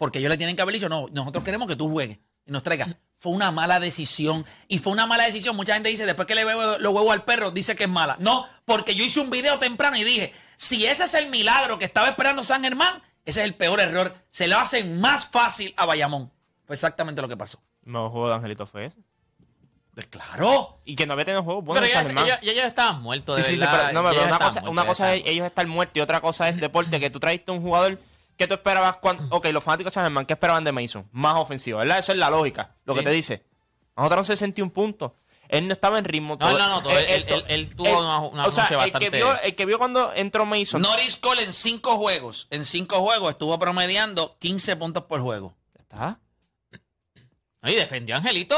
Porque 0.00 0.18
ellos 0.18 0.30
le 0.30 0.38
tienen 0.38 0.56
que 0.56 0.62
haber 0.62 0.74
dicho, 0.74 0.88
no, 0.88 1.08
nosotros 1.12 1.44
queremos 1.44 1.68
que 1.68 1.76
tú 1.76 1.90
juegues 1.90 2.18
y 2.46 2.52
nos 2.52 2.62
traigas. 2.62 2.88
Fue 3.16 3.32
una 3.32 3.50
mala 3.50 3.78
decisión. 3.80 4.46
Y 4.66 4.78
fue 4.78 4.94
una 4.94 5.04
mala 5.06 5.24
decisión. 5.24 5.54
Mucha 5.54 5.74
gente 5.74 5.90
dice, 5.90 6.06
después 6.06 6.24
que 6.26 6.34
le 6.34 6.42
veo 6.42 6.78
los 6.78 6.94
huevos 6.94 7.12
al 7.12 7.22
perro, 7.24 7.50
dice 7.50 7.74
que 7.74 7.84
es 7.84 7.90
mala. 7.90 8.16
No, 8.18 8.46
porque 8.64 8.94
yo 8.94 9.04
hice 9.04 9.20
un 9.20 9.28
video 9.28 9.58
temprano 9.58 9.98
y 9.98 10.04
dije, 10.04 10.32
si 10.56 10.86
ese 10.86 11.04
es 11.04 11.12
el 11.12 11.28
milagro 11.28 11.76
que 11.78 11.84
estaba 11.84 12.08
esperando 12.08 12.42
San 12.42 12.62
Germán, 12.62 13.02
ese 13.26 13.40
es 13.40 13.46
el 13.46 13.54
peor 13.54 13.78
error. 13.78 14.14
Se 14.30 14.48
lo 14.48 14.56
hacen 14.56 15.02
más 15.02 15.26
fácil 15.26 15.74
a 15.76 15.84
Bayamón. 15.84 16.32
Fue 16.64 16.76
exactamente 16.76 17.20
lo 17.20 17.28
que 17.28 17.36
pasó. 17.36 17.60
No 17.84 18.08
juego 18.08 18.30
de 18.30 18.36
Angelito 18.36 18.64
fue 18.64 18.86
ese. 18.86 18.96
Pues 19.92 20.06
claro. 20.06 20.80
Y 20.86 20.96
que 20.96 21.04
no 21.04 21.12
había 21.12 21.26
tenido 21.26 21.42
juego 21.42 21.60
bueno 21.60 21.82
Pero 21.82 21.92
ya, 21.92 21.98
San 21.98 22.06
Germán. 22.06 22.26
ya, 22.26 22.40
ya 22.40 22.52
ellos 22.52 22.64
estaban 22.64 23.02
muertos, 23.02 23.36
de 23.36 23.42
Sí, 23.42 23.58
sí, 23.58 23.58
pero, 23.70 23.92
no, 23.92 24.02
pero 24.08 24.14
Ya 24.14 24.28
una 24.28 24.38
cosa, 24.38 24.60
muertos, 24.60 24.72
una 24.72 24.82
ya 24.82 24.88
cosa 24.88 25.14
es 25.14 25.22
ellos 25.26 25.44
estar 25.44 25.66
muertos 25.66 25.96
y 25.96 26.00
otra 26.00 26.22
cosa 26.22 26.48
es 26.48 26.56
deporte, 26.56 26.98
que 26.98 27.10
tú 27.10 27.20
trajiste 27.20 27.52
un 27.52 27.60
jugador 27.60 27.98
que 28.40 28.48
tú 28.48 28.54
esperabas 28.54 28.96
cuando... 28.96 29.24
Ok, 29.36 29.46
los 29.52 29.62
fanáticos 29.62 29.92
de 29.92 29.94
San 29.94 30.04
Germán, 30.04 30.26
¿qué 30.26 30.32
esperaban 30.32 30.64
de 30.64 30.72
Mason? 30.72 31.08
Más 31.12 31.36
ofensivo, 31.36 31.78
¿verdad? 31.78 31.98
Eso 31.98 32.12
es 32.12 32.18
la 32.18 32.30
lógica, 32.30 32.74
lo 32.84 32.94
que 32.94 33.02
te 33.02 33.10
dice. 33.10 33.44
Nosotros 33.96 34.18
no 34.18 34.24
61 34.24 34.72
puntos. 34.72 35.12
Él 35.48 35.66
no 35.66 35.72
estaba 35.72 35.98
en 35.98 36.04
ritmo. 36.04 36.36
No, 36.38 36.56
no, 36.56 36.68
no, 36.68 36.80
todo- 36.82 36.96
él- 36.96 37.24
él- 37.28 37.44
él 37.48 37.74
tuvo 37.74 37.88
una- 37.98 38.20
una 38.20 38.46
o 38.46 38.52
sea, 38.52 38.68
noche 38.70 38.84
el 38.84 38.92
que, 38.92 39.10
vio, 39.10 39.40
el 39.40 39.54
que 39.56 39.66
vio 39.66 39.78
cuando 39.78 40.12
entró 40.14 40.46
Mason... 40.46 40.80
Norris 40.80 41.16
Cole 41.16 41.42
en 41.42 41.52
cinco 41.52 41.96
juegos, 41.96 42.46
en 42.50 42.64
cinco 42.64 43.00
juegos 43.00 43.32
estuvo 43.32 43.58
promediando 43.58 44.36
15 44.38 44.76
puntos 44.76 45.04
por 45.04 45.20
juego. 45.20 45.56
¿Está? 45.76 46.20
Y 47.64 47.74
defendió 47.74 48.14
a 48.14 48.18
Angelito 48.18 48.56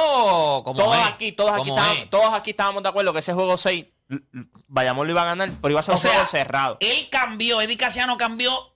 como 0.65 0.75
todos 0.79 0.97
es, 0.97 1.07
aquí, 1.09 1.33
todos 1.33 1.51
aquí, 1.53 1.71
estábamos, 1.71 1.99
es. 1.99 2.11
todos 2.11 2.35
aquí 2.35 2.51
estábamos 2.51 2.83
de 2.85 2.89
acuerdo 2.91 3.12
que 3.12 3.19
ese 3.19 3.33
juego 3.33 3.57
6, 3.57 3.87
Bayamón 4.69 5.07
lo 5.09 5.12
iba 5.12 5.23
a 5.23 5.27
ganar, 5.27 5.51
pero 5.61 5.73
iba 5.73 5.81
a 5.81 5.83
ser 5.83 5.93
O 5.95 5.97
un 5.97 6.03
sea, 6.03 6.11
juego 6.12 6.27
cerrado. 6.27 6.77
Él 6.81 7.09
cambió, 7.11 7.61
Eddie 7.61 7.77
Casiano 7.77 8.17
cambió 8.17 8.72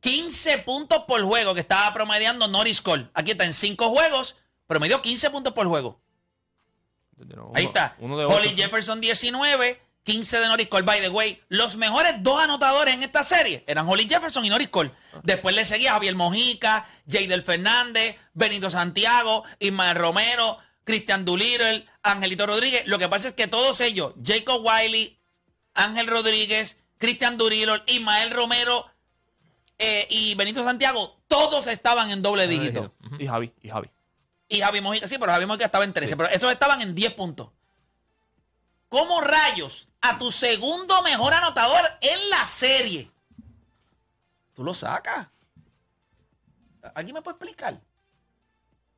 15 0.00 0.58
puntos 0.58 1.02
por 1.06 1.22
juego 1.22 1.54
que 1.54 1.60
estaba 1.60 1.92
promediando 1.94 2.46
Norris 2.48 2.80
Cole. 2.82 3.08
Aquí 3.14 3.32
está, 3.32 3.44
en 3.44 3.54
cinco 3.54 3.88
juegos, 3.90 4.36
promedió 4.66 5.02
15 5.02 5.30
puntos 5.30 5.52
por 5.52 5.66
juego. 5.66 6.00
Ahí 7.18 7.64
Uno- 7.64 7.68
está. 7.68 7.96
uno 7.98 8.18
de 8.18 8.24
Holly. 8.26 8.50
Jefferson 8.56 9.00
19, 9.00 9.80
15 10.02 10.38
de 10.38 10.46
Norris 10.48 10.68
Cole. 10.68 10.84
By 10.84 11.00
the 11.00 11.08
way, 11.08 11.40
los 11.48 11.76
mejores 11.76 12.14
dos 12.22 12.40
anotadores 12.42 12.94
en 12.94 13.02
esta 13.02 13.22
serie 13.22 13.64
eran 13.66 13.88
Holly 13.88 14.06
Jefferson 14.08 14.44
y 14.44 14.50
Norris 14.50 14.68
Cole. 14.68 14.92
Después 15.22 15.54
le 15.56 15.64
seguía 15.64 15.92
Javier 15.92 16.14
Mojica, 16.14 16.86
Jader 17.10 17.42
Fernández, 17.42 18.16
Benito 18.34 18.70
Santiago, 18.70 19.44
Ismael 19.58 19.96
Romero, 19.96 20.58
Cristian 20.84 21.24
Doolittle, 21.24 21.86
Angelito 22.02 22.46
Rodríguez. 22.46 22.86
Lo 22.86 22.98
que 22.98 23.08
pasa 23.08 23.28
es 23.28 23.34
que 23.34 23.48
todos 23.48 23.80
ellos, 23.80 24.12
Jacob 24.22 24.60
Wiley, 24.64 25.18
Ángel 25.74 26.06
Rodríguez, 26.06 26.76
Cristian 26.98 27.36
Doolittle, 27.38 27.82
Ismael 27.86 28.30
Romero 28.30 28.86
eh, 29.78 30.06
y 30.10 30.34
Benito 30.34 30.64
Santiago, 30.64 31.20
todos 31.28 31.66
estaban 31.66 32.10
en 32.10 32.22
doble 32.22 32.46
dígito. 32.48 32.94
Y 33.18 33.26
Javi, 33.26 33.52
y 33.60 33.68
Javi. 33.68 33.90
Y 34.48 34.60
Javi 34.60 34.80
Mojica, 34.80 35.08
sí, 35.08 35.16
pero 35.18 35.32
Javi 35.32 35.46
Mojica 35.46 35.66
estaba 35.66 35.84
en 35.84 35.92
13, 35.92 36.16
pero 36.16 36.28
esos 36.30 36.52
estaban 36.52 36.80
en 36.80 36.94
10 36.94 37.14
puntos. 37.14 37.50
¿Cómo 38.88 39.20
rayos 39.20 39.88
a 40.00 40.16
tu 40.16 40.30
segundo 40.30 41.02
mejor 41.02 41.34
anotador 41.34 41.84
en 42.00 42.30
la 42.30 42.46
serie? 42.46 43.10
Tú 44.54 44.62
lo 44.64 44.72
sacas. 44.72 45.28
¿Alguien 46.94 47.14
me 47.14 47.22
puede 47.22 47.34
explicar? 47.34 47.80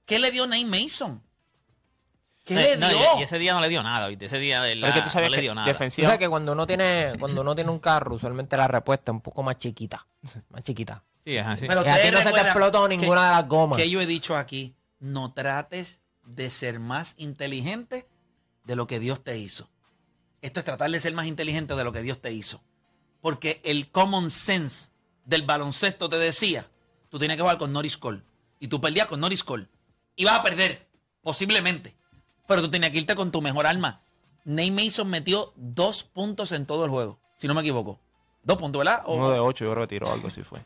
¿Qué 0.05 0.19
le 0.19 0.31
dio 0.31 0.47
Nate 0.47 0.67
Mason? 0.67 1.23
¿Qué 2.49 2.55
No, 2.55 2.61
le 2.61 2.77
no, 2.79 2.89
dio? 2.89 2.99
y, 3.17 3.21
y 3.21 3.23
ese 3.25 3.39
día 3.39 3.53
no 3.55 3.61
le 3.61 3.69
dio 3.69 3.83
nada, 3.83 4.07
¿viste? 4.09 4.25
Ese 4.27 4.39
día 4.39 4.67
es 4.67 4.75
que 4.95 5.03
tú 5.03 5.09
sabías 5.11 5.31
no 5.31 5.31
le 5.31 5.37
que 5.37 5.43
dio 5.43 5.55
nada. 5.55 5.71
O 5.71 5.91
sea 5.91 6.19
que 6.19 6.29
cuando 6.29 6.53
uno 6.53 6.67
tiene, 6.67 7.13
cuando 7.21 7.43
uno 7.43 7.55
tiene 7.55 7.71
un 7.71 7.79
carro, 7.79 8.15
usualmente 8.15 8.57
la 8.57 8.67
respuesta 8.69 9.13
es 9.13 9.15
un 9.15 9.21
poco 9.21 9.43
más 9.43 9.59
chiquita. 9.59 10.07
Más 10.51 10.63
chiquita. 10.63 11.05
Sí, 11.25 11.37
ajá, 11.37 11.57
sí. 11.57 11.67
Pero 11.69 11.83
Que 11.85 11.91
a 11.91 11.95
ti 11.95 11.99
ustedes 12.01 12.15
no 12.25 12.31
se 12.31 12.35
te 12.35 12.41
explotó 12.41 12.89
que- 12.89 12.97
ninguna 12.97 13.27
de 13.27 13.33
las 13.37 13.49
gomas. 13.49 13.77
Que 13.77 13.91
yo 13.91 14.01
he 14.01 14.07
dicho 14.07 14.37
aquí, 14.37 14.75
no 14.99 15.33
trates 15.33 15.99
de 16.25 16.51
ser 16.51 16.79
más 16.81 17.15
inteligente 17.19 18.07
de 18.65 18.77
lo 18.77 18.87
que 18.87 18.99
Dios 19.01 19.23
te 19.23 19.37
hizo. 19.39 19.69
Esto 20.41 20.61
es 20.61 20.65
tratar 20.67 20.91
de 20.91 21.01
ser 21.01 21.13
más 21.15 21.27
inteligente 21.27 21.75
de 21.75 21.85
lo 21.85 21.93
que 21.93 22.03
Dios 22.03 22.21
te 22.21 22.33
hizo. 22.33 22.63
Porque 23.21 23.61
el 23.65 23.91
common 23.91 24.31
sense 24.31 24.91
del 25.25 25.43
baloncesto 25.43 26.09
te 26.09 26.17
decía, 26.19 26.69
tú 27.11 27.19
tienes 27.19 27.37
que 27.37 27.43
jugar 27.43 27.59
con 27.59 27.73
Norris 27.73 27.97
Cole. 27.97 28.23
Y 28.61 28.69
tú 28.69 28.81
perdías 28.81 29.07
con 29.07 29.21
Norris 29.21 29.43
Cole. 29.45 29.69
Ibas 30.17 30.39
a 30.39 30.43
perder, 30.43 30.87
posiblemente. 31.23 31.97
Pero 32.49 32.63
tú 32.63 32.71
tenías 32.71 32.91
que 32.91 32.99
irte 32.99 33.15
con 33.15 33.31
tu 33.31 33.41
mejor 33.41 33.67
arma. 33.67 34.01
Nate 34.45 34.73
Mason 34.73 35.07
metió 35.09 35.53
dos 35.55 36.03
puntos 36.03 36.51
en 36.51 36.67
todo 36.67 36.85
el 36.85 36.91
juego, 36.91 37.21
si 37.37 37.47
no 37.47 37.55
me 37.55 37.61
equivoco. 37.61 38.01
Dos 38.43 38.57
puntos, 38.57 38.79
¿verdad? 38.81 39.03
O- 39.05 39.15
Uno 39.15 39.31
de 39.31 39.39
ocho, 39.39 39.65
yo 39.65 39.73
creo 39.73 39.85
que 39.85 39.95
tiró 39.95 40.11
algo 40.11 40.29
así 40.29 40.43
fue. 40.43 40.59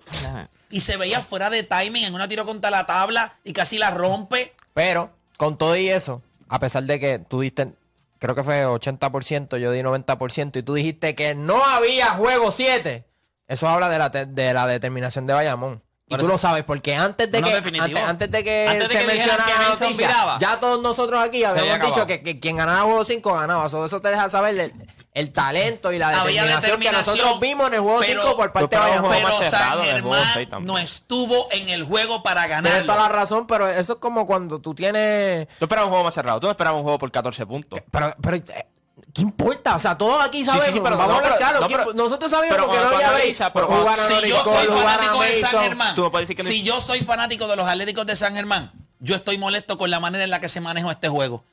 y 0.71 0.81
se 0.81 0.97
veía 0.97 1.21
fuera 1.21 1.51
de 1.51 1.65
timing 1.65 2.05
en 2.05 2.15
una 2.15 2.29
tiro 2.29 2.47
contra 2.47 2.71
la 2.71 2.87
tabla 2.87 3.39
y 3.45 3.53
casi 3.53 3.77
la 3.79 3.91
rompe. 3.91 4.55
Pero, 4.73 5.11
con 5.37 5.59
todo 5.59 5.77
y 5.77 5.89
eso, 5.91 6.23
a 6.49 6.61
pesar 6.61 6.85
de 6.85 7.01
que 7.01 7.19
tú 7.19 7.41
diste, 7.41 7.75
creo 8.21 8.37
que 8.37 8.45
fue 8.45 8.65
80%, 8.65 9.57
yo 9.59 9.73
di 9.73 9.81
90%, 9.83 10.59
y 10.61 10.63
tú 10.63 10.75
dijiste 10.75 11.17
que 11.17 11.35
no 11.35 11.65
había 11.65 12.11
juego 12.11 12.53
7, 12.53 13.05
eso 13.49 13.69
habla 13.69 13.89
de 13.89 13.99
la, 13.99 14.09
de 14.11 14.55
la 14.55 14.67
determinación 14.69 15.27
de 15.27 15.33
Bayamón. 15.35 15.83
Y 16.09 16.15
tú 16.17 16.23
eso- 16.23 16.33
lo 16.33 16.37
sabes, 16.39 16.65
porque 16.65 16.95
antes 16.95 17.31
de 17.31 17.41
No, 17.41 17.47
que 17.49 17.55
antes, 17.57 18.05
antes 18.05 18.31
de 18.31 18.45
que 18.45 18.69
Antes 18.69 18.89
de 18.89 18.95
se 18.95 19.01
que 19.01 19.07
mencionara 19.07 19.45
que 19.47 19.53
la 19.53 19.69
noticia, 19.71 20.09
viraba. 20.09 20.39
ya 20.39 20.61
todos 20.61 20.83
nosotros 20.83 21.19
aquí 21.23 21.43
había 21.45 21.63
habíamos 21.63 21.87
dicho 21.95 22.07
que, 22.07 22.23
que 22.23 22.39
quien 22.39 22.57
ganaba 22.57 22.83
juego 22.83 23.05
5 23.05 23.33
ganaba. 23.33 23.69
So, 23.71 23.87
eso 23.87 24.01
te 24.03 24.09
deja 24.11 24.29
saber 24.29 24.59
el, 24.59 24.73
el 25.15 25.33
talento 25.33 25.91
y 25.91 25.99
la 25.99 26.11
determinación, 26.11 26.81
que 26.81 26.93
nosotros 26.93 27.41
vimos 27.41 27.69
en 27.69 27.75
el 27.75 27.81
juego 27.81 28.01
pero- 28.01 28.23
5 28.25 28.37
por 28.37 28.53
parte 28.53 28.65
de 28.65 28.69
pero- 28.69 28.83
Bayamón. 28.83 29.11
juego 29.11 29.27
Pero 29.29 29.41
más 29.41 29.51
San 29.51 29.79
Germán 29.81 30.67
no 30.67 30.79
estuvo 30.79 31.49
en 31.51 31.69
el 31.71 31.85
juego 31.85 32.23
para 32.23 32.47
Tienes 32.47 32.85
toda 32.85 32.99
la 32.99 33.09
razón, 33.09 33.47
pero 33.47 33.69
eso 33.69 33.95
es 33.95 33.99
como 33.99 34.27
cuando 34.27 34.61
tú 34.61 34.75
tienes 34.75 35.49
Tú 35.59 35.65
esperabas 35.65 35.87
un 35.87 35.91
juego 35.93 36.05
más 36.05 36.15
cerrado. 36.15 36.41
Tú 36.41 36.51
esperabas 36.51 36.77
un 36.79 36.83
juego 36.83 36.99
por 36.99 37.11
14 37.11 37.47
puntos. 37.47 37.81
Pero, 37.91 38.15
pero, 38.21 38.37
eh, 38.37 38.67
¿qué 39.13 39.23
importa? 39.23 39.77
O 39.77 39.79
sea, 39.79 39.97
todos 39.99 40.23
aquí 40.23 40.45
sabemos. 40.45 40.67
sí, 40.67 40.73
sí, 40.73 40.81
pero 40.83 40.97
vamos 40.97 41.09
no, 41.13 41.21
a 41.21 41.25
hablar 41.25 41.39
claro. 41.39 41.61
no, 41.61 41.67
¿quién- 41.67 41.79
pero- 41.81 41.93
nosotros 41.95 42.31
sabíamos 42.31 42.57
pero 42.57 42.69
porque 42.69 42.83
no 42.83 42.95
había 42.97 43.09
analizas, 43.09 43.51
pero 43.53 43.67
Jugar 43.67 43.99
a 44.01 44.03
Si 44.05 44.13
Norris 44.15 44.31
yo 44.31 44.45
soy 44.45 44.67
fanático 44.67 45.23
de 45.23 45.35
San. 45.35 45.61
Germán, 45.61 45.95
Tú 45.95 46.03
me 46.05 46.11
puedes 46.11 46.29
decir 46.29 46.37
que 46.37 46.43
no- 46.45 46.49
si 46.49 46.63
yo 46.63 46.81
soy 46.81 47.01
fanático 47.01 47.47
de 47.49 47.57
los 47.57 47.69
Atléticos 47.69 48.07
de 48.07 48.17
San 48.17 48.35
Germán, 48.35 48.73
yo 49.01 49.15
estoy 49.17 49.39
molesto 49.39 49.79
con 49.79 49.91
la 49.91 50.01
manera 50.01 50.25
en 50.25 50.31
la 50.31 50.41
que 50.41 50.49
se 50.49 50.61
manejó 50.61 50.91
este 50.91 51.09
juego. 51.09 51.45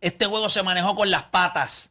Este 0.00 0.26
juego 0.26 0.48
se 0.48 0.62
manejó 0.62 0.94
con 0.94 1.10
las 1.10 1.24
patas. 1.24 1.90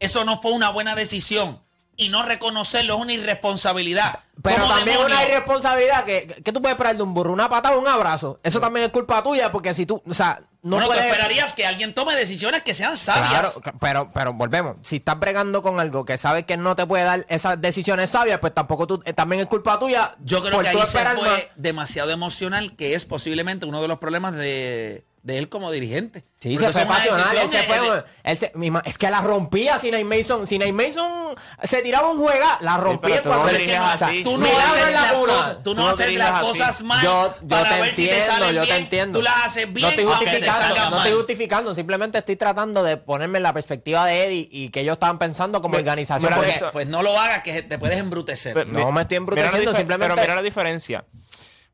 Eso 0.00 0.24
no 0.24 0.40
fue 0.40 0.52
una 0.52 0.70
buena 0.70 0.94
decisión. 0.94 1.60
Y 1.96 2.10
no 2.10 2.22
reconocerlo 2.22 2.94
es 2.94 3.00
una 3.00 3.12
irresponsabilidad. 3.12 4.20
Pero 4.40 4.62
¿Cómo 4.62 4.68
también 4.72 4.98
demonios? 4.98 5.18
una 5.20 5.28
irresponsabilidad 5.28 6.04
que, 6.04 6.28
que 6.28 6.52
tú 6.52 6.62
puedes 6.62 6.74
esperar 6.76 6.96
de 6.96 7.02
un 7.02 7.12
burro, 7.12 7.32
una 7.32 7.48
patada 7.48 7.74
o 7.74 7.80
un 7.80 7.88
abrazo. 7.88 8.38
Eso 8.44 8.60
también 8.60 8.86
es 8.86 8.92
culpa 8.92 9.20
tuya 9.22 9.50
porque 9.50 9.74
si 9.74 9.84
tú, 9.84 10.00
o 10.08 10.14
sea, 10.14 10.40
no 10.62 10.76
bueno, 10.76 10.92
tú 10.92 10.98
esperarías 10.98 11.52
que 11.52 11.66
alguien 11.66 11.94
tome 11.94 12.16
decisiones 12.16 12.62
que 12.62 12.74
sean 12.74 12.96
sabias. 12.96 13.54
Claro, 13.54 13.78
pero, 13.80 14.10
pero 14.12 14.32
volvemos. 14.32 14.76
Si 14.82 14.96
estás 14.96 15.18
bregando 15.18 15.62
con 15.62 15.80
algo 15.80 16.04
que 16.04 16.18
sabes 16.18 16.44
que 16.44 16.56
no 16.56 16.74
te 16.76 16.86
puede 16.86 17.04
dar 17.04 17.26
esas 17.28 17.60
decisiones 17.60 18.10
sabias, 18.10 18.38
pues 18.40 18.52
tampoco 18.52 18.86
tú, 18.86 19.02
eh, 19.04 19.12
también 19.12 19.40
es 19.40 19.46
culpa 19.46 19.78
tuya. 19.78 20.16
Yo 20.20 20.42
creo 20.42 20.60
que 20.60 20.68
ahí 20.68 20.86
se 20.86 20.98
fue 20.98 21.50
demasiado 21.56 22.10
emocional, 22.10 22.74
que 22.76 22.94
es 22.94 23.04
posiblemente 23.04 23.66
uno 23.66 23.80
de 23.80 23.88
los 23.88 23.98
problemas 23.98 24.34
de, 24.34 25.07
de 25.22 25.38
él 25.38 25.48
como 25.48 25.70
dirigente. 25.70 26.24
Sí, 26.40 26.56
se 26.56 26.68
fue 26.68 26.82
es 26.82 26.88
pasional, 26.88 27.36
él 27.36 27.50
se 27.50 27.62
fue. 27.64 28.04
él 28.22 28.38
se- 28.38 28.52
es 28.84 28.96
que 28.98 29.10
la 29.10 29.20
rompía 29.20 29.78
si 29.78 29.90
Nate 29.90 30.04
Mason. 30.04 30.46
Si 30.46 30.56
Nate 30.58 30.72
Mason 30.72 31.34
se 31.62 31.82
tiraba 31.82 32.08
un 32.10 32.18
juega, 32.18 32.58
la 32.60 32.76
rompía 32.76 33.16
pero 33.16 33.22
tú 33.24 33.28
no 33.30 33.34
cuando- 33.42 33.52
diriges 33.58 33.80
o 33.80 33.96
sea. 33.98 34.10
Tú 34.24 34.38
no 34.38 34.46
haces 34.46 34.92
las 34.92 35.12
cosas, 35.12 35.62
tú 35.64 35.74
no 35.74 35.74
Tú 35.74 35.74
no 35.74 35.88
haces 35.88 36.06
diriges 36.06 36.18
las 36.30 36.34
así. 36.34 36.46
cosas 36.46 36.82
mal 36.82 37.02
Yo, 37.04 37.28
yo 37.42 37.48
para 37.48 37.68
te 37.68 37.80
ver 37.82 37.94
si 37.94 38.06
te 38.06 38.10
entiendo, 38.14 38.32
salen 38.32 38.54
yo 38.54 38.62
bien. 38.62 38.74
te 38.76 38.82
entiendo. 38.82 39.18
Tú 39.18 39.22
las 39.24 39.44
haces 39.44 39.72
bien 39.72 39.82
no 39.82 39.88
estoy 39.90 40.04
te 40.04 40.10
justificando, 40.10 40.90
no 40.90 40.96
estoy 40.98 41.12
justificando, 41.12 41.74
simplemente 41.74 42.18
estoy 42.18 42.36
tratando 42.36 42.82
de 42.84 42.96
ponerme 42.96 43.38
en 43.38 43.42
la 43.42 43.52
perspectiva 43.52 44.06
de 44.06 44.24
Eddie 44.26 44.48
y 44.50 44.68
que 44.70 44.80
ellos 44.80 44.92
estaban 44.94 45.18
pensando 45.18 45.60
como 45.60 45.76
organización. 45.76 46.32
porque-. 46.34 46.60
Pues 46.72 46.86
no 46.86 47.02
lo 47.02 47.18
hagas 47.18 47.42
que 47.42 47.62
te 47.62 47.78
puedes 47.78 47.98
embrutecer. 47.98 48.54
Pero- 48.54 48.70
No 48.70 48.92
me 48.92 49.02
estoy 49.02 49.16
embruteciendo, 49.16 49.74
simplemente- 49.74 50.14
Pero 50.14 50.22
mira 50.22 50.34
la 50.36 50.42
diferencia. 50.42 51.04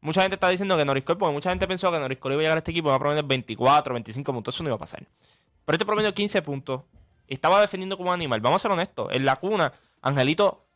Mucha 0.05 0.21
gente 0.23 0.35
está 0.35 0.51
diciendo 0.51 0.77
que 0.77 0.85
Norris 0.85 1.03
Cole, 1.03 1.19
porque 1.19 1.33
mucha 1.33 1.49
gente 1.51 1.67
pensó 1.67 1.91
que 1.91 1.99
Norris 1.99 2.19
Cole 2.19 2.35
iba 2.35 2.41
a 2.41 2.45
llegar 2.45 2.57
a 2.57 2.61
este 2.61 2.71
equipo 2.73 2.89
iba 2.89 2.97
a 2.97 2.99
prometer 2.99 3.25
24, 3.25 3.95
25 3.95 4.33
puntos. 4.33 4.55
Eso 4.55 4.63
no 4.63 4.69
iba 4.69 4.77
a 4.77 4.79
pasar. 4.79 5.03
Pero 5.65 5.75
este 5.77 5.87
promedio 5.87 6.13
15 6.13 6.43
puntos. 6.43 6.83
Estaba 7.27 7.59
defendiendo 7.61 7.97
como 7.97 8.13
animal. 8.13 8.41
Vamos 8.43 8.61
a 8.61 8.63
ser 8.63 8.71
honestos. 8.71 9.09
En 9.13 9.25
la 9.25 9.37
cuna, 9.37 9.73
Angelito 10.03 10.67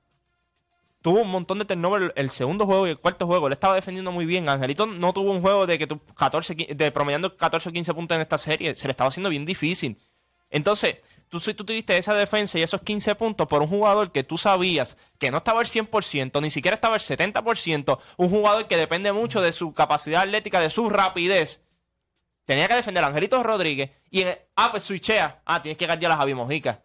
tuvo 1.02 1.20
un 1.20 1.30
montón 1.30 1.58
de 1.58 1.66
turnover 1.66 2.12
el, 2.16 2.30
segundo 2.30 2.64
juego 2.64 2.86
y 2.86 2.90
el 2.90 2.98
cuarto 2.98 3.26
juego. 3.26 3.46
Él 3.48 3.52
estaba 3.52 3.74
defendiendo 3.74 4.10
muy 4.12 4.24
bien. 4.24 4.48
Angelito 4.48 4.86
no 4.86 5.12
tuvo 5.12 5.30
un 5.30 5.42
juego 5.42 5.66
de 5.66 5.78
que 5.78 5.86
tú 5.86 6.00
14, 6.16 6.56
qui- 6.56 6.74
de 6.74 6.90
promediando 6.90 7.36
14 7.36 7.68
o 7.68 7.72
15 7.72 7.92
puntos 7.92 8.14
en 8.16 8.22
esta 8.22 8.38
serie. 8.38 8.74
Se 8.76 8.88
le 8.88 8.92
estaba 8.92 9.08
haciendo 9.08 9.28
bien 9.28 9.44
difícil. 9.44 10.00
Entonces, 10.50 10.96
tú, 11.28 11.40
si 11.40 11.54
tú 11.54 11.64
tuviste 11.64 11.96
esa 11.96 12.14
defensa 12.14 12.58
y 12.58 12.62
esos 12.62 12.82
15 12.82 13.14
puntos 13.14 13.46
por 13.46 13.62
un 13.62 13.68
jugador 13.68 14.10
que 14.12 14.24
tú 14.24 14.38
sabías 14.38 14.96
que 15.18 15.30
no 15.30 15.38
estaba 15.38 15.60
al 15.60 15.66
100%, 15.66 16.40
ni 16.42 16.50
siquiera 16.50 16.74
estaba 16.74 16.94
al 16.94 17.00
70%, 17.00 17.98
un 18.16 18.28
jugador 18.30 18.66
que 18.66 18.76
depende 18.76 19.12
mucho 19.12 19.40
de 19.40 19.52
su 19.52 19.72
capacidad 19.72 20.22
atlética, 20.22 20.60
de 20.60 20.70
su 20.70 20.88
rapidez, 20.90 21.60
tenía 22.44 22.66
que 22.68 22.74
defender 22.74 23.04
a 23.04 23.08
Angelito 23.08 23.42
Rodríguez 23.42 23.90
y 24.10 24.22
en, 24.22 24.38
ah, 24.56 24.70
pues 24.70 24.82
switchea, 24.84 25.42
ah, 25.44 25.60
tienes 25.62 25.76
que 25.76 25.86
guardiar 25.86 26.12
a 26.12 26.16
Javi 26.16 26.34
Mojica. 26.34 26.82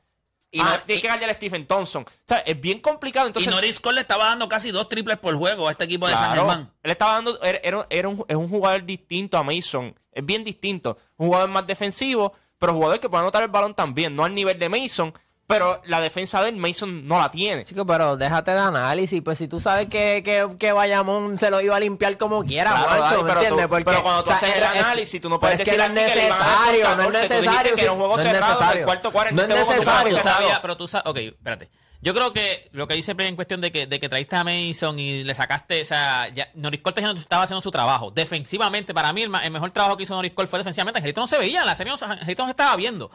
Y 0.52 0.60
ah, 0.60 0.64
no- 0.78 0.84
tienes 0.84 1.00
y- 1.00 1.02
que 1.02 1.08
guardiar 1.08 1.30
a 1.32 1.34
Stephen 1.34 1.66
Thompson. 1.66 2.04
O 2.04 2.10
sea, 2.28 2.38
es 2.40 2.60
bien 2.62 2.80
complicado. 2.80 3.26
Entonces, 3.26 3.52
y 3.52 3.56
Norris 3.56 3.80
Cole 3.80 3.96
le 3.96 4.02
estaba 4.02 4.26
dando 4.26 4.48
casi 4.48 4.70
dos 4.70 4.88
triples 4.88 5.18
por 5.18 5.36
juego 5.36 5.68
a 5.68 5.72
este 5.72 5.86
equipo 5.86 6.08
de 6.08 6.16
San. 6.16 6.36
Germán. 6.36 6.72
Él 6.84 6.92
estaba 6.92 7.14
dando. 7.14 7.42
Era, 7.42 7.60
era- 7.64 7.88
era 7.90 8.08
un, 8.10 8.24
es 8.28 8.36
un 8.36 8.48
jugador 8.50 8.86
distinto 8.86 9.36
a 9.38 9.44
Mason. 9.44 9.96
Es 10.12 10.24
bien 10.24 10.44
distinto. 10.44 11.00
Un 11.18 11.26
jugador 11.28 11.50
más 11.50 11.66
defensivo, 11.66 12.34
pero 12.64 12.74
jugador 12.76 12.98
que 12.98 13.10
puede 13.10 13.24
anotar 13.24 13.44
el 13.44 13.50
balón 13.50 13.74
también. 13.74 14.16
No 14.16 14.24
al 14.24 14.34
nivel 14.34 14.58
de 14.58 14.70
Mason, 14.70 15.14
pero 15.46 15.82
la 15.84 16.00
defensa 16.00 16.42
de 16.42 16.48
él, 16.48 16.56
Mason 16.56 17.06
no 17.06 17.20
la 17.20 17.30
tiene. 17.30 17.66
Chico, 17.66 17.86
pero 17.86 18.16
déjate 18.16 18.52
de 18.52 18.60
análisis. 18.60 19.22
Pues 19.22 19.38
si 19.38 19.50
tú 19.50 19.60
sabes 19.60 19.88
que, 19.88 20.22
que, 20.24 20.48
que 20.58 20.72
Bayamón 20.72 21.38
se 21.38 21.52
lo 21.52 21.60
iba 21.60 21.76
a 21.76 21.80
limpiar 21.82 22.18
como 22.18 22.42
quiera, 22.46 22.72
Claro, 22.72 22.88
Juancho, 22.88 23.24
Dani, 23.26 23.42
¿me 23.58 23.64
tú-? 23.64 23.70
Porque, 23.70 23.84
pero 23.84 24.02
cuando 24.02 24.24
tú 24.24 24.32
o 24.32 24.38
sea, 24.38 24.48
haces 24.48 24.56
el 24.56 24.64
análisis, 24.64 25.20
tú 25.22 25.28
no 25.28 25.42
puedes 25.42 25.60
es 25.60 25.66
que 25.70 25.76
decir 25.76 25.94
no 25.94 26.00
es 26.00 26.16
necesario, 26.16 26.96
no 26.96 27.02
es 27.04 27.08
14, 27.12 27.12
tú 27.12 27.12
dijiste 27.12 27.36
necesario. 27.36 27.76
que 27.76 27.82
era 27.82 27.92
un 27.92 28.00
juego 28.00 28.16
no 28.16 28.22
es 28.22 28.32
necesario. 28.32 28.80
el 28.80 28.86
cuarto 28.86 29.12
cuarenta, 29.12 29.48
No 29.48 29.54
es 29.54 29.60
este 29.60 29.74
necesario. 29.76 30.60
pero 30.62 30.78
tú 30.78 30.88
sabes. 30.88 31.06
Ok, 31.08 31.18
espérate. 31.18 31.70
Yo 32.04 32.14
creo 32.14 32.34
que 32.34 32.68
lo 32.74 32.86
que 32.86 32.96
dice 32.96 33.16
Play 33.16 33.30
en 33.30 33.36
cuestión 33.38 33.62
de 33.62 33.72
que, 33.72 33.86
de 33.88 33.98
que 33.98 34.10
traíste 34.10 34.36
a 34.36 34.44
Mason 34.44 35.00
y 35.00 35.24
le 35.24 35.34
sacaste. 35.34 35.82
O 35.82 35.86
sea, 35.86 36.28
ya, 36.28 36.50
Norris 36.54 36.82
Cole 36.82 36.96
haciendo- 36.98 37.14
estaba 37.22 37.44
haciendo 37.44 37.62
su 37.62 37.72
trabajo. 37.72 38.12
Defensivamente, 38.12 38.94
para 38.94 39.14
mí, 39.14 39.22
el, 39.24 39.30
mejor 39.30 39.72
trabajo 39.72 39.96
que 39.96 40.04
hizo 40.04 40.14
Norris 40.14 40.34
Cole 40.34 40.50
fue 40.50 40.60
defensivamente. 40.60 40.98
Angelito 41.00 41.22
no 41.22 41.28
se 41.28 41.38
veía, 41.38 41.62
en 41.62 41.66
la 41.66 41.76
serie 41.76 41.94
no- 41.98 42.06
Angelito 42.06 42.44
se 42.44 42.50
estaba 42.52 42.76
viendo. 42.76 43.10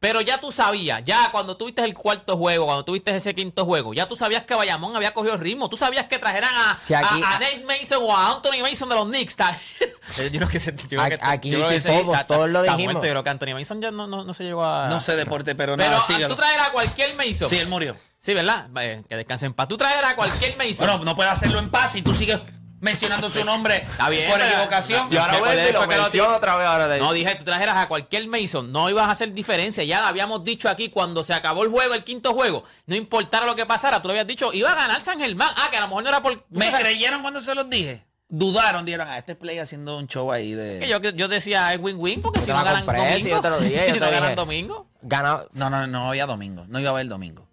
Pero 0.00 0.20
ya 0.20 0.40
tú 0.40 0.52
sabías, 0.52 1.02
ya 1.04 1.30
cuando 1.32 1.56
tuviste 1.56 1.82
el 1.84 1.92
cuarto 1.92 2.36
juego, 2.36 2.66
cuando 2.66 2.84
tuviste 2.84 3.14
ese 3.16 3.34
quinto 3.34 3.64
juego, 3.64 3.94
ya 3.94 4.06
tú 4.06 4.14
sabías 4.16 4.44
que 4.44 4.54
Bayamón 4.54 4.94
había 4.94 5.12
cogido 5.12 5.36
ritmo. 5.36 5.68
Tú 5.68 5.76
sabías 5.76 6.06
que 6.06 6.18
trajeran 6.20 6.54
a, 6.54 6.78
Sí, 6.80 6.94
aquí- 6.94 7.20
a, 7.20 7.36
a 7.36 7.38
Nate 7.40 7.64
Mason 7.66 7.98
o 8.02 8.16
a 8.16 8.32
Anthony 8.34 8.62
Mason 8.62 8.88
de 8.88 8.94
los 8.94 9.06
Knicks. 9.06 9.32
Está- 9.32 9.58
yo 10.30 10.30
creo 10.38 10.48
que 10.48 10.60
se- 10.60 10.70
yo 10.72 10.98
creo 11.00 11.04
que- 11.08 11.18
Aquí 11.20 11.50
yo 11.50 11.58
todos, 11.58 11.72
está- 11.72 12.26
todos 12.28 12.48
lo 12.48 12.62
dijimos. 12.62 12.84
muerto. 12.84 13.06
Yo 13.06 13.10
creo 13.12 13.24
que 13.24 13.30
Anthony 13.30 13.54
Mason 13.54 13.80
ya 13.82 13.90
no, 13.90 14.06
no, 14.06 14.22
no 14.24 14.34
se 14.34 14.44
llegó 14.44 14.64
a. 14.64 14.88
No 14.88 15.00
sé 15.00 15.16
deporte, 15.16 15.56
pero, 15.56 15.76
Pero 15.76 15.90
nada, 15.90 16.02
síguelo. 16.02 16.28
tú 16.28 16.36
traer 16.36 16.60
a 16.60 16.70
cualquier 16.70 17.14
Mason. 17.16 17.48
Sí, 17.48 17.56
él 17.58 17.66
murió. 17.68 17.96
Sí, 18.20 18.34
¿verdad? 18.34 18.68
Eh, 18.80 19.02
que 19.08 19.16
descanse 19.16 19.46
en 19.46 19.54
paz. 19.54 19.66
Tú 19.68 19.76
traer 19.76 20.04
a 20.04 20.14
cualquier 20.14 20.56
Mason. 20.56 20.86
Bueno, 20.86 21.04
no 21.04 21.16
puedes 21.16 21.32
hacerlo 21.32 21.58
en 21.58 21.70
paz 21.70 21.96
y 21.96 22.02
tú 22.02 22.14
sigues 22.14 22.40
mencionando 22.80 23.28
su 23.30 23.44
nombre 23.44 23.76
Está 23.76 24.08
bien, 24.08 24.28
por 24.30 24.38
pero- 24.38 24.50
equivocación. 24.50 25.08
Y 25.12 25.16
ahora 25.16 25.32
Me 25.32 25.38
acordé 25.38 25.54
vuelve 25.54 25.68
y 25.70 25.72
lo 25.72 25.78
después 25.80 25.88
que 25.88 25.96
lo 25.96 26.02
menciona 26.02 26.26
tiró. 26.28 26.36
otra 26.36 26.56
vez 26.56 26.66
ahora 26.68 26.88
de 26.88 26.94
ahí. 26.94 27.00
No, 27.00 27.12
dije, 27.12 27.34
tú 27.36 27.44
trajeras 27.44 27.76
a 27.76 27.88
cualquier 27.88 28.26
Mason, 28.28 28.70
no 28.72 28.88
ibas 28.90 29.06
a 29.08 29.10
hacer 29.12 29.32
diferencia. 29.32 29.84
Ya 29.84 30.00
lo 30.00 30.06
habíamos 30.06 30.44
dicho 30.44 30.68
aquí 30.68 30.88
cuando 30.88 31.24
se 31.24 31.34
acabó 31.34 31.62
el 31.64 31.70
juego, 31.70 31.94
el 31.94 32.04
quinto 32.04 32.32
juego. 32.34 32.64
No 32.86 32.94
importara 32.96 33.46
lo 33.46 33.56
que 33.56 33.66
pasara, 33.66 34.00
tú 34.02 34.08
lo 34.08 34.12
habías 34.12 34.26
dicho, 34.26 34.52
iba 34.52 34.70
a 34.72 34.74
ganar 34.74 35.00
San 35.00 35.18
Germán. 35.18 35.50
Ah, 35.56 35.68
que 35.70 35.76
a 35.76 35.80
lo 35.80 35.88
mejor 35.88 36.02
no 36.04 36.08
era 36.08 36.22
por. 36.22 36.44
¿Me 36.50 36.70
creyeron 36.72 37.22
cuando 37.22 37.40
se 37.40 37.54
los 37.54 37.68
dije? 37.68 38.04
Dudaron, 38.30 38.84
dijeron, 38.84 39.08
ah, 39.08 39.16
este 39.16 39.34
play 39.34 39.58
haciendo 39.58 39.96
un 39.96 40.06
show 40.06 40.30
ahí 40.30 40.52
de... 40.52 40.80
Que 40.80 40.86
yo, 40.86 41.00
yo 41.00 41.28
decía, 41.28 41.72
es 41.72 41.80
win-win, 41.80 42.20
porque 42.20 42.40
Yo 42.40 42.44
si 42.44 42.46
te 42.48 42.52
no 42.52 42.58
la 42.58 42.64
ganan 42.64 42.84
compré, 42.84 42.98
domingo. 43.00 43.20
si 43.24 43.30
yo 43.30 43.40
te 43.40 43.48
lo 43.48 43.58
dije, 43.58 43.74
yo 43.78 43.86
si 43.86 43.92
te 43.94 44.00
no 44.00 44.06
ganan 44.10 44.22
dije. 44.22 44.34
domingo. 44.34 44.86
Gana, 45.00 45.44
No, 45.54 45.70
no, 45.70 45.86
no 45.86 46.08
había 46.10 46.26
domingo. 46.26 46.66
No 46.68 46.78
iba 46.78 46.90
a 46.90 46.92
haber 46.92 47.08
domingo. 47.08 47.48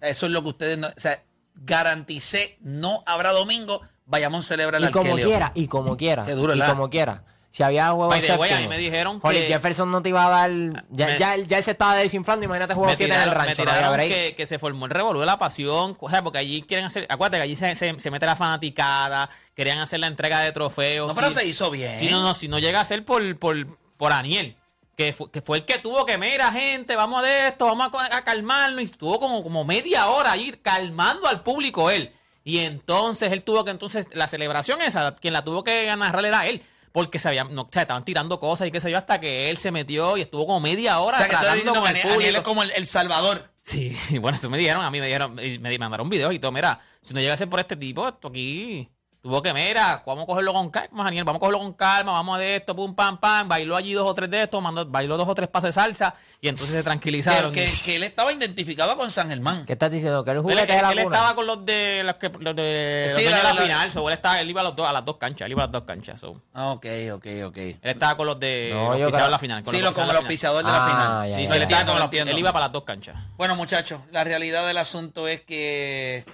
Eso 0.00 0.26
es 0.26 0.32
lo 0.32 0.40
que 0.44 0.48
ustedes 0.50 0.78
no... 0.78 0.86
O 0.86 0.92
sea, 0.96 1.20
garanticé, 1.56 2.58
no 2.60 3.02
habrá 3.06 3.32
domingo. 3.32 3.82
Bayamón 4.10 4.42
celebra 4.42 4.76
el 4.78 4.84
y 4.84 4.90
como 4.90 5.14
quiera, 5.14 5.52
y 5.54 5.66
como 5.68 5.96
quiera. 5.96 6.26
Qué 6.26 6.32
duro, 6.32 6.54
y 6.54 6.58
¿verdad? 6.58 6.74
como 6.74 6.90
quiera. 6.90 7.22
Si 7.52 7.64
había 7.64 7.88
juego 7.90 8.08
By 8.10 8.20
the 8.20 8.36
way, 8.36 8.50
séptimo, 8.50 8.56
a 8.58 8.60
mí 8.62 8.68
me 8.68 8.78
dijeron 8.78 9.18
Holly 9.22 9.40
que- 9.40 9.46
Jefferson 9.48 9.90
no 9.90 10.02
te 10.02 10.08
iba 10.10 10.24
a 10.24 10.30
dar. 10.30 10.50
Ya, 10.90 11.06
Me- 11.06 11.18
ya, 11.18 11.36
ya 11.36 11.58
él 11.58 11.64
se 11.64 11.72
estaba 11.72 11.96
desinflando. 11.96 12.44
Imagínate 12.44 12.74
juego 12.74 12.90
me 12.90 12.94
7 12.96 13.12
en 13.12 13.18
el 13.20 13.24
tiraron, 13.24 13.42
me 13.42 13.46
rancho. 13.48 13.64
no 13.64 13.70
había 13.70 13.80
tiraron 13.80 13.96
break. 13.96 14.08
que, 14.08 14.34
que 14.36 14.46
se 14.46 14.58
formó 14.60 14.84
el 14.86 14.92
revolú 14.92 15.18
de 15.18 15.26
la 15.26 15.36
pasión, 15.36 15.96
o 15.98 16.08
sea, 16.10 16.22
porque 16.22 16.38
allí 16.38 16.62
quieren 16.62 16.86
hacer, 16.86 17.06
acuérdate 17.08 17.38
que 17.38 17.42
allí 17.42 17.56
se, 17.56 17.74
se- 17.74 17.98
se 17.98 18.10
mete 18.12 18.24
la 18.26 18.36
fanaticada, 18.36 19.28
querían 19.54 19.78
hacer 19.78 19.98
la 19.98 20.06
entrega 20.06 20.40
de 20.40 20.52
trofeos. 20.52 21.08
No, 21.08 21.14
pero 21.14 21.28
si- 21.30 21.38
se 21.40 21.46
hizo 21.46 21.70
bien. 21.72 21.98
Si 21.98 22.08
no, 22.08 22.20
no, 22.20 22.34
si 22.34 22.46
no 22.46 22.60
llega 22.60 22.80
a 22.80 22.84
ser 22.84 23.04
por, 23.04 23.36
por, 23.38 23.56
por 23.96 24.12
Aniel, 24.12 24.56
que 24.96 25.12
fue, 25.12 25.30
que 25.32 25.42
fue 25.42 25.58
el 25.58 25.64
que 25.64 25.78
tuvo 25.78 26.06
que, 26.06 26.18
mira, 26.18 26.52
gente, 26.52 26.94
vamos 26.94 27.22
de 27.22 27.48
esto, 27.48 27.66
vamos 27.66 27.88
a, 27.88 27.90
co- 27.90 27.98
a 27.98 28.22
calmarnos, 28.22 28.80
y 28.80 28.84
estuvo 28.84 29.18
como, 29.18 29.42
como 29.42 29.64
media 29.64 30.06
hora 30.06 30.32
ahí 30.32 30.52
calmando 30.62 31.26
al 31.26 31.42
público 31.42 31.90
él. 31.90 32.12
Y 32.44 32.58
entonces 32.58 33.32
él 33.32 33.44
tuvo 33.44 33.64
que, 33.64 33.70
entonces, 33.70 34.08
la 34.12 34.26
celebración 34.28 34.80
esa, 34.80 35.14
quien 35.14 35.32
la 35.34 35.44
tuvo 35.44 35.62
que 35.64 35.94
narrar 35.96 36.24
era 36.24 36.46
él. 36.46 36.62
Porque 36.92 37.20
se 37.20 37.28
habían, 37.28 37.54
no, 37.54 37.62
o 37.62 37.68
sea, 37.70 37.82
estaban 37.82 38.04
tirando 38.04 38.40
cosas 38.40 38.66
y 38.66 38.72
qué 38.72 38.80
sé 38.80 38.90
yo, 38.90 38.98
hasta 38.98 39.20
que 39.20 39.48
él 39.48 39.56
se 39.58 39.70
metió 39.70 40.16
y 40.16 40.22
estuvo 40.22 40.44
como 40.46 40.58
media 40.58 40.98
hora 40.98 41.18
O 41.18 41.20
sea, 41.20 41.28
que 41.28 41.34
estoy 41.34 41.46
tratando 41.46 41.70
diciendo 41.70 41.80
con 41.80 41.92
que 41.94 42.00
el 42.00 42.24
Aniel- 42.24 42.36
es 42.36 42.42
como 42.42 42.62
el, 42.64 42.70
el 42.72 42.86
salvador. 42.86 43.52
Sí, 43.62 43.94
sí, 43.96 44.18
bueno, 44.18 44.36
eso 44.36 44.50
me 44.50 44.58
dijeron, 44.58 44.82
a 44.82 44.90
mí 44.90 44.98
me 44.98 45.06
dijeron, 45.06 45.34
me 45.36 45.78
mandaron 45.78 46.08
videos 46.08 46.34
y 46.34 46.40
todo, 46.40 46.50
mira, 46.50 46.80
si 47.02 47.14
no 47.14 47.20
llega 47.20 47.34
a 47.34 47.36
ser 47.36 47.48
por 47.48 47.60
este 47.60 47.76
tipo, 47.76 48.08
esto 48.08 48.26
aquí 48.28 48.88
tuvo 49.22 49.42
que, 49.42 49.52
mira, 49.52 50.02
vamos 50.06 50.24
a 50.24 50.26
cogerlo 50.26 50.52
con 50.54 50.70
calma, 50.70 51.04
Daniel, 51.04 51.24
vamos 51.24 51.38
a 51.38 51.40
cogerlo 51.40 51.58
con 51.58 51.72
calma, 51.74 52.12
vamos 52.12 52.38
de 52.38 52.56
esto, 52.56 52.74
pum, 52.74 52.94
pam, 52.94 53.18
pam, 53.20 53.46
bailó 53.48 53.76
allí 53.76 53.92
dos 53.92 54.06
o 54.08 54.14
tres 54.14 54.30
de 54.30 54.42
estos, 54.44 54.62
mandó, 54.62 54.86
bailó 54.86 55.16
dos 55.18 55.28
o 55.28 55.34
tres 55.34 55.48
pasos 55.48 55.68
de 55.68 55.72
salsa 55.72 56.14
y 56.40 56.48
entonces 56.48 56.74
se 56.76 56.82
tranquilizaron. 56.82 57.52
Que, 57.52 57.64
que- 57.66 57.72
que 57.84 57.96
él 57.96 58.02
estaba 58.04 58.32
identificado 58.32 58.96
con 58.96 59.10
San 59.10 59.28
Germán. 59.28 59.66
¿Qué 59.66 59.74
estás 59.74 59.90
diciendo? 59.90 60.24
Que 60.24 60.30
el 60.30 60.38
él, 60.38 60.44
la 60.44 60.62
él 60.62 61.02
cuna? 61.02 61.02
estaba 61.02 61.34
con 61.34 61.46
los 61.46 61.66
de 61.66 62.02
los, 62.04 62.14
que, 62.14 62.28
los 62.30 62.56
de, 62.56 63.02
los 63.08 63.14
Sí, 63.16 63.22
dueños 63.24 63.30
la- 63.42 63.48
de 63.48 63.54
la, 63.54 63.54
la- 63.54 63.62
final, 63.62 63.92
so, 63.92 64.08
él, 64.08 64.14
estaba, 64.14 64.40
él 64.40 64.48
iba 64.48 64.60
a, 64.62 64.64
los 64.64 64.74
dos, 64.76 64.88
a 64.88 64.92
las 64.92 65.04
dos 65.04 65.16
canchas, 65.18 65.46
él 65.46 65.52
iba 65.52 65.64
a 65.64 65.66
las 65.66 65.72
dos 65.72 65.82
canchas. 65.84 66.18
so. 66.20 66.40
Ah, 66.54 66.72
Ok, 66.72 66.86
ok, 67.12 67.26
ok. 67.46 67.56
Él 67.58 67.78
estaba 67.82 68.16
con 68.16 68.26
los 68.26 68.40
de 68.40 68.70
No, 68.72 68.90
los 68.90 68.98
yo 69.00 69.06
pisadores 69.06 69.26
de 69.26 69.30
la 69.32 69.38
final. 69.38 69.64
Sí, 69.66 69.76
lo, 69.78 69.82
los 69.82 69.92
con 69.92 70.06
los 70.14 70.24
pisadores 70.24 70.66
de 70.66 70.72
Ah, 70.72 70.78
la 70.78 70.86
final. 70.86 71.28
ya, 71.30 71.36
Sí, 71.36 71.56
él, 71.56 71.62
estaba 71.62 71.84
con 71.84 71.98
los- 71.98 72.12
él 72.32 72.38
iba 72.38 72.52
para 72.52 72.64
las 72.66 72.72
dos 72.72 72.84
canchas. 72.84 73.16
Bueno, 73.36 73.54
muchachos, 73.54 74.00
la 74.12 74.24
realidad 74.24 74.66
del 74.66 74.78
asunto 74.78 75.28
es 75.28 75.42
que 75.42 76.24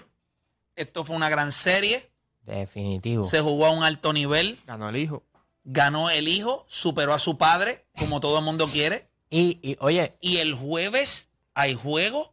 esto 0.76 1.04
fue 1.04 1.16
una 1.16 1.28
gran 1.28 1.50
serie. 1.52 2.10
Definitivo. 2.46 3.24
Se 3.24 3.40
jugó 3.40 3.66
a 3.66 3.70
un 3.70 3.82
alto 3.84 4.12
nivel. 4.12 4.58
Ganó 4.66 4.88
el 4.88 4.96
hijo. 4.96 5.22
Ganó 5.64 6.10
el 6.10 6.28
hijo, 6.28 6.64
superó 6.68 7.12
a 7.12 7.18
su 7.18 7.38
padre, 7.38 7.84
como 7.98 8.20
todo 8.20 8.38
el 8.38 8.44
mundo 8.44 8.66
quiere. 8.68 9.08
Y, 9.30 9.58
y, 9.62 9.76
oye, 9.80 10.14
Y 10.20 10.36
el 10.38 10.54
jueves 10.54 11.26
hay 11.54 11.74
juego 11.74 12.32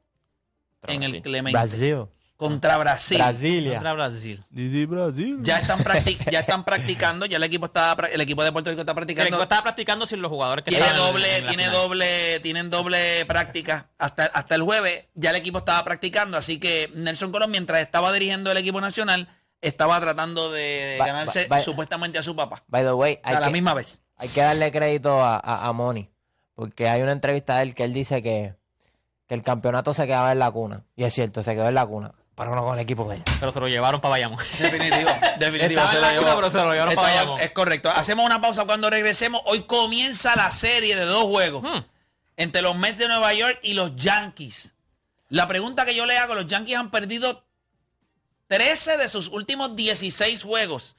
en 0.84 1.02
el 1.04 1.12
Brasil. 1.12 1.22
Clemente 1.24 1.58
Brasil. 1.58 2.06
contra 2.38 2.78
Brasil. 2.78 3.18
Brasilia. 3.18 3.74
Contra 3.74 3.94
Brasil. 3.94 4.44
Dice 4.52 4.86
Brasil. 4.86 5.38
Ya 5.42 5.58
están, 5.58 5.80
ya 6.30 6.42
están 6.42 6.64
practicando, 6.64 7.26
ya 7.26 7.38
el 7.38 7.44
equipo 7.44 7.66
está 7.66 7.98
el 8.12 8.22
equipo 8.22 8.44
de 8.44 8.52
Puerto 8.52 8.70
Rico 8.70 8.82
está 8.82 8.92
El 8.92 8.98
equipo 9.00 9.16
practicando. 9.16 9.42
estaba 9.44 9.64
practicando 9.64 10.06
sin 10.06 10.22
los 10.22 10.30
jugadores 10.30 10.64
que 10.64 10.70
Tiene 10.70 10.94
doble, 10.94 11.38
en 11.38 11.44
la 11.46 11.50
tiene 11.50 11.64
final. 11.66 11.82
doble, 11.82 12.40
tienen 12.42 12.70
doble 12.70 13.26
práctica. 13.26 13.90
Hasta, 13.98 14.26
hasta 14.26 14.54
el 14.56 14.62
jueves 14.62 15.06
ya 15.16 15.32
el 15.32 15.38
equipo 15.38 15.58
estaba 15.58 15.84
practicando, 15.84 16.38
así 16.38 16.60
que 16.60 16.92
Nelson 16.94 17.32
Colón, 17.32 17.50
mientras 17.50 17.82
estaba 17.82 18.12
dirigiendo 18.14 18.52
el 18.52 18.58
equipo 18.58 18.80
nacional, 18.82 19.28
estaba 19.64 20.00
tratando 20.00 20.52
de 20.52 20.98
ganarse 21.00 21.48
supuestamente 21.64 22.20
a 22.20 22.24
su 22.24 22.36
papá. 22.36 22.64
By 22.68 22.84
the 22.84 22.94
way, 22.94 23.20
O 23.24 23.28
sea, 23.28 23.38
a 23.38 23.40
la 23.42 23.48
que, 23.48 23.54
misma 23.54 23.74
vez. 23.74 24.02
hay 24.18 24.30
que 24.30 24.42
darle 24.42 24.72
crédito 24.72 25.24
a, 25.24 25.38
a, 25.38 25.68
a 25.68 25.74
Moni. 25.74 26.10
Porque 26.56 26.88
hay 26.88 27.02
una 27.02 27.12
entrevista 27.14 27.58
de 27.58 27.64
él 27.64 27.74
que 27.74 27.84
él 27.84 27.94
dice 27.94 28.22
que, 28.22 28.54
que 29.28 29.34
el 29.34 29.42
campeonato 29.42 29.94
se 29.94 30.06
quedaba 30.06 30.32
en 30.32 30.40
la 30.40 30.52
cuna. 30.52 30.84
Y 30.96 31.04
es 31.04 31.14
cierto, 31.14 31.42
se 31.42 31.54
quedó 31.56 31.68
en 31.68 31.76
la 31.76 31.86
cuna. 31.88 32.14
Pero 32.36 32.56
no 32.56 32.64
con 32.64 32.74
el 32.76 32.80
equipo 32.80 33.08
de 33.10 33.18
él. 33.18 33.24
Pero 33.40 33.52
se 33.52 33.60
lo 33.60 33.68
llevaron 33.68 34.02
para 34.02 34.12
Bayamón. 34.12 34.38
Definitivo, 34.60 35.10
definitivo. 35.40 35.82
Se 35.88 36.00
lo 36.02 36.10
llevó. 36.12 36.36
pero 36.36 36.50
se 36.52 36.58
lo 36.58 36.72
llevaron 36.74 36.96
para 36.96 37.08
Bayamón. 37.10 37.40
Es 37.42 37.52
correcto. 37.52 37.90
Hacemos 37.90 38.26
una 38.26 38.42
pausa 38.42 38.66
cuando 38.66 38.90
regresemos. 38.90 39.42
Hoy 39.46 39.64
comienza 39.64 40.36
la 40.36 40.50
serie 40.52 40.96
de 40.96 41.06
dos 41.06 41.24
juegos 41.26 41.64
Hmm. 41.64 41.84
entre 42.38 42.62
los 42.64 42.76
Mets 42.76 42.98
de 42.98 43.08
Nueva 43.08 43.34
York 43.34 43.60
y 43.64 43.74
los 43.76 43.96
Yankees. 43.96 44.74
La 45.30 45.48
pregunta 45.48 45.86
que 45.86 45.96
yo 45.96 46.06
le 46.06 46.18
hago, 46.18 46.36
los 46.36 46.46
Yankees 46.48 46.76
han 46.78 46.92
perdido 46.92 47.44
13 48.58 48.98
de 48.98 49.10
sus 49.10 49.28
últimos 49.30 49.76
16 49.76 50.44
juegos. 50.44 50.96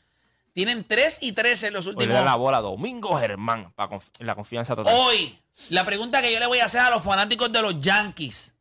Tienen 0.53 0.85
3 0.85 1.19
y 1.21 1.33
13 1.33 1.69
en 1.69 1.73
los 1.75 1.87
Hoy 1.87 1.93
le 1.93 1.97
últimos. 1.99 2.15
da 2.17 2.25
la 2.25 2.37
bola 2.37 2.59
a 2.59 2.61
Domingo 2.61 3.17
Germán 3.19 3.73
para 3.75 3.91
conf- 3.91 4.11
la 4.21 4.35
confianza 4.35 4.75
total. 4.77 4.95
Hoy, 4.97 5.37
la 5.71 5.85
pregunta 5.85 6.21
que 6.23 6.33
yo 6.33 6.39
le 6.39 6.47
voy 6.47 6.61
a 6.61 6.67
hacer 6.67 6.81
a 6.81 6.91
los 6.91 7.03
fanáticos 7.03 7.51
de 7.53 7.61
los 7.63 7.81
Yankees. 7.81 8.55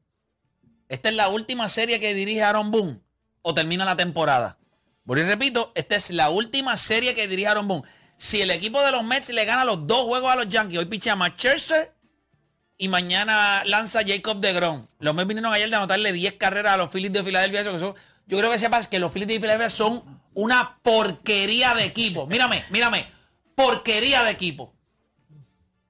¿Esta 0.89 1.09
es 1.09 1.15
la 1.15 1.27
última 1.29 1.69
serie 1.69 1.99
que 1.99 2.13
dirige 2.13 2.43
Aaron 2.43 2.71
Boone 2.71 2.99
o 3.41 3.53
termina 3.53 3.85
la 3.85 3.95
temporada? 3.95 4.57
Por 5.05 5.17
y 5.17 5.23
repito, 5.23 5.71
esta 5.75 5.95
es 5.95 6.09
la 6.11 6.29
última 6.29 6.77
serie 6.77 7.13
que 7.13 7.27
dirige 7.27 7.47
Aaron 7.49 7.67
Boone. 7.67 7.83
Si 8.17 8.41
el 8.41 8.51
equipo 8.51 8.81
de 8.81 8.91
los 8.91 9.03
Mets 9.03 9.29
le 9.29 9.43
gana 9.45 9.65
los 9.65 9.85
dos 9.85 10.03
juegos 10.05 10.31
a 10.31 10.35
los 10.35 10.47
Yankees, 10.47 10.79
hoy 10.79 10.85
pichea 10.85 11.15
Matt 11.15 11.35
Scherzer 11.37 11.93
y 12.77 12.87
mañana 12.87 13.63
lanza 13.65 14.01
Jacob 14.05 14.39
DeGrom. 14.39 14.85
Los 14.99 15.13
Mets 15.15 15.27
vinieron 15.27 15.53
ayer 15.53 15.69
de 15.69 15.75
anotarle 15.75 16.11
10 16.13 16.33
carreras 16.33 16.73
a 16.73 16.77
los 16.77 16.89
Phillies 16.91 17.11
de 17.13 17.23
Filadelfia. 17.23 17.61
Eso 17.61 17.71
que 17.73 17.79
son- 17.79 17.95
yo 18.27 18.37
creo 18.37 18.51
que 18.51 18.59
sepas 18.59 18.87
que 18.87 18.99
los 18.99 19.11
Phillies 19.11 19.27
de 19.27 19.39
Filadelfia 19.39 19.69
son 19.69 20.21
una 20.33 20.79
porquería 20.81 21.75
de 21.75 21.85
equipo. 21.85 22.25
Mírame, 22.27 22.63
mírame. 22.69 23.05
Porquería 23.55 24.23
de 24.23 24.31
equipo. 24.31 24.73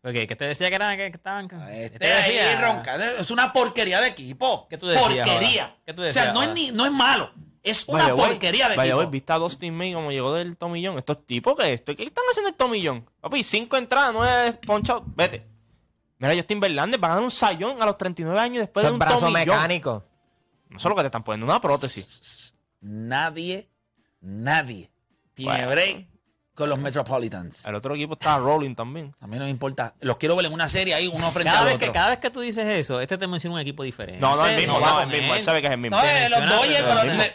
Ok, 0.06 0.13
que 0.28 0.36
te 0.36 0.46
decía 0.46 0.67
que, 0.69 0.76
era, 0.76 0.89
que, 0.98 1.12
que 1.12 1.17
estaban. 1.17 1.46
Este 1.72 1.98
te 2.00 2.12
ahí 2.13 2.34
decía- 2.36 2.60
ronca. 2.62 2.96
Es 3.19 3.32
una 3.32 3.54
porquería 3.54 4.02
de 4.02 4.10
equipo. 4.10 4.67
¿Qué 4.69 4.78
tú 4.78 4.88
decías 4.88 5.06
porquería. 5.08 5.76
¿Qué 5.86 5.93
tú 5.93 6.02
o 6.02 6.06
decías 6.06 6.26
sea, 6.26 6.34
no 6.34 6.43
es, 6.43 6.50
ni, 6.54 6.72
no 6.72 6.86
es 6.86 6.91
malo. 6.91 7.32
Es 7.63 7.88
una 7.88 8.10
Vaya, 8.10 8.15
porquería 8.15 8.67
de 8.67 8.76
Vaya, 8.76 8.89
equipo. 8.89 8.98
güey, 8.98 9.10
¿viste 9.10 9.32
a 9.32 9.38
Dustin 9.38 9.74
May 9.74 9.93
como 9.93 10.12
llegó 10.12 10.34
del 10.34 10.58
tomillón? 10.58 10.98
Estos 10.98 11.26
tipos, 11.26 11.56
¿qué, 11.58 11.72
esto? 11.72 11.96
¿qué 11.96 12.04
están 12.04 12.26
haciendo 12.30 12.50
el 12.50 12.56
tomillón? 12.56 13.10
Papi, 13.22 13.41
cinco 13.43 13.78
entradas, 13.78 14.12
nueve 14.13 14.60
ponchados. 14.67 15.04
Vete. 15.15 15.48
Mira, 16.17 16.36
Justin 16.36 16.60
Verlander 16.60 17.02
va 17.02 17.08
a 17.08 17.12
ganar 17.12 17.24
un 17.24 17.32
sayón 17.32 17.82
a 17.82 17.86
los 17.86 17.98
39 17.98 18.38
años 18.39 18.60
después 18.63 18.86
de 18.86 18.91
un 18.91 19.00
brazo 19.00 19.22
tomillón. 19.22 19.56
mecánico. 19.56 20.04
No 20.73 20.79
solo 20.79 20.95
que 20.95 21.01
te 21.01 21.07
están 21.07 21.23
poniendo 21.23 21.45
una 21.45 21.62
prótesis. 21.62 22.53
Nadie, 22.81 23.69
nadie 24.19 24.91
tiene 25.33 25.51
Bueno. 25.65 25.69
break 25.71 26.07
con 26.55 26.69
los 26.69 26.77
Metropolitans. 26.77 27.65
El 27.65 27.75
otro 27.75 27.95
equipo 27.95 28.13
está 28.13 28.38
rolling 28.38 28.75
también. 28.75 29.15
A 29.19 29.27
mí 29.27 29.38
no 29.38 29.45
me 29.45 29.49
importa. 29.49 29.95
Los 30.01 30.17
quiero 30.17 30.36
ver 30.36 30.45
en 30.45 30.53
una 30.53 30.69
serie 30.69 30.93
ahí, 30.93 31.07
uno 31.07 31.31
frente 31.31 31.49
Cada 31.49 31.59
al 31.62 31.65
vez, 31.65 31.75
otro. 31.75 31.88
que, 31.88 31.93
cada 31.93 32.09
vez 32.12 32.19
que 32.19 32.29
tú 32.29 32.41
dices 32.41 32.65
eso, 32.67 32.99
este 33.01 33.17
te 33.17 33.25
menciona 33.27 33.55
un 33.55 33.62
equipo 33.62 33.83
diferente. 33.83 34.19
No, 34.21 34.36
no, 34.36 34.45
el 34.45 34.51
Este 34.51 34.62
mismo, 34.63 34.79
no, 34.79 34.97
a 34.99 35.03
el 35.03 35.09
mismo. 35.09 35.33
Él 35.33 35.43
sabe 35.43 35.62
que 35.62 35.67
es 35.67 35.73
el 35.73 35.79
mismo. 35.79 35.97
No, 35.97 36.03
eh, 36.03 36.29
los 36.29 36.39
Dodgers, 36.41 37.13
el 37.25 37.33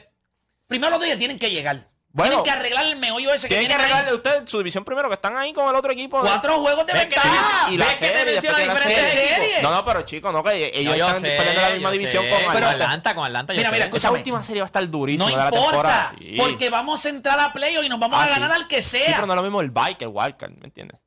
primero 0.69 0.91
los 0.91 1.01
Dodgers 1.01 1.19
tienen 1.19 1.39
que 1.39 1.51
llegar. 1.51 1.89
Bueno. 2.11 2.43
tienen 2.43 2.45
que 2.45 2.51
arreglar 2.51 2.87
el 2.87 2.97
meollo 2.97 3.33
ese 3.35 3.49
que 3.49 3.55
Tienen 3.59 3.69
que 3.69 3.75
arreglarle 3.83 4.11
a 4.11 4.15
ustedes 4.15 4.51
su 4.51 4.59
división 4.59 4.83
primero, 4.85 5.09
que 5.09 5.15
están 5.15 5.37
ahí 5.37 5.53
con 5.53 5.69
el 5.69 5.75
otro 5.77 5.93
equipo. 5.93 6.23
de- 6.23 6.29
Cuatro 6.31 6.55
juegos 6.61 6.87
de 6.87 6.93
¿Ves 6.95 7.03
que 7.07 7.15
ventaja. 7.15 7.71
y 7.71 7.77
la 7.77 7.85
¿Ves 7.87 7.99
que 8.01 8.07
te 8.09 8.17
serie, 8.19 8.33
menciona 8.33 8.59
diferentes 8.59 9.09
serie? 9.09 9.63
No, 9.63 9.71
no, 9.71 9.85
pero 9.85 10.03
chicos, 10.03 10.33
no, 10.33 10.43
que 10.43 10.71
ellos 10.75 10.97
No, 10.97 11.07
están 11.07 11.21
sé, 11.21 11.37
perdiendo 11.37 11.61
la 11.63 11.71
misma 11.71 11.91
división 11.91 12.25
sé. 12.25 12.31
con 12.31 12.39
Atlanta. 12.45 12.71
Atlanta, 12.71 13.15
con 13.15 13.27
Atlanta. 13.27 13.53
Mira, 13.53 13.71
mira, 13.71 13.91
Esa 13.93 14.11
última 14.11 14.43
serie 14.43 14.63
va 14.63 14.65
a 14.65 14.67
estar 14.67 14.83
No 14.83 14.89
durísima 14.89 15.31
de 15.31 15.37
la 15.37 15.51
temporada. 15.51 16.11
importa, 16.15 16.17
Sí. 16.19 16.37
porque 16.39 16.71
vamos 16.71 17.05
a 17.05 17.09
entrar 17.11 17.39
a 17.41 17.53
playoff 17.53 17.85
y 17.85 17.89
nos 17.91 18.01
vamos 18.01 18.19
Ah, 18.19 18.25
a 18.25 18.29
sí. 18.29 18.35
ganar 18.35 18.53
al 18.53 18.67
que 18.69 18.81
Sí, 18.83 18.99
sea. 18.99 19.15
pero 19.15 19.27
no 19.27 19.35
es 19.35 19.37
lo 19.37 19.43
mismo 19.43 19.61
el 19.61 19.71
bike 19.71 19.99
que 19.99 20.05
el 20.05 20.11
wildcard, 20.13 20.53
¿me 20.53 20.65
entiendes? 20.65 20.99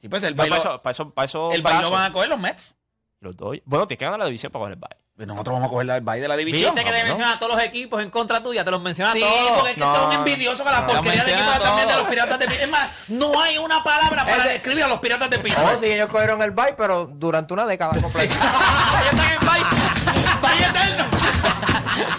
Sí, 0.00 0.08
pues 0.08 0.22
el 0.22 0.36
Para 0.36 0.50
bailo, 0.50 0.62
eso, 0.64 0.80
para 0.80 0.92
eso, 0.92 1.10
para 1.10 1.24
eso 1.26 1.50
el 1.52 1.62
bailo 1.62 1.78
brazos. 1.80 1.92
van 1.96 2.04
a 2.04 2.12
coger 2.12 2.28
los 2.28 2.38
Mets. 2.38 2.76
Bueno, 3.64 3.86
te 3.88 3.96
quedan 3.96 4.14
a 4.14 4.18
la 4.18 4.26
división 4.26 4.50
para 4.52 4.60
coger 4.64 4.72
el 4.74 4.78
bye. 4.80 4.96
Pues 5.16 5.28
nosotros 5.28 5.54
vamos 5.54 5.68
a 5.68 5.70
coger 5.70 5.88
el 5.90 6.00
bye 6.00 6.20
de 6.20 6.26
la 6.28 6.36
división. 6.36 6.74
Viste 6.74 6.90
que 6.90 6.96
te 6.96 7.04
mencionan 7.04 7.34
a 7.34 7.38
todos 7.38 7.54
los 7.54 7.62
equipos 7.62 8.02
en 8.02 8.10
contra 8.10 8.42
tuya, 8.42 8.64
te 8.64 8.70
los 8.72 8.82
menciona 8.82 9.12
sí, 9.12 9.20
todos. 9.20 9.32
Sí, 9.38 9.44
porque 9.54 9.70
es 9.70 9.76
que 9.76 9.80
No. 9.84 9.92
estamos 9.94 10.14
envidiosos 10.16 10.62
con 10.62 10.72
la 10.72 10.86
porquería 10.86 11.24
del 11.24 11.34
equipo 11.34 11.52
de- 11.52 11.58
también 11.60 11.88
de 11.88 11.94
los 11.94 12.08
piratas 12.08 12.38
de 12.38 12.44
Pittsburgh. 12.46 12.64
Es 12.64 12.70
más, 12.70 12.90
no 13.08 13.40
hay 13.40 13.58
una 13.58 13.84
palabra 13.84 14.24
para 14.24 14.38
Ese- 14.38 14.48
describir 14.54 14.82
a 14.84 14.88
los 14.88 14.98
piratas 14.98 15.30
de 15.30 15.36
Oh, 15.38 15.76
sí, 15.78 15.86
ellos 15.86 16.08
cogieron 16.08 16.42
el 16.42 16.50
bye, 16.50 16.74
pero 16.76 17.06
durante 17.06 17.54
una 17.54 17.64
década 17.66 17.92
completa. 18.00 18.34
Ahí 18.98 19.06
están 19.10 19.32
en 19.32 19.40
bye. 19.40 19.64
Bye 20.42 20.66
eterno. 20.66 22.14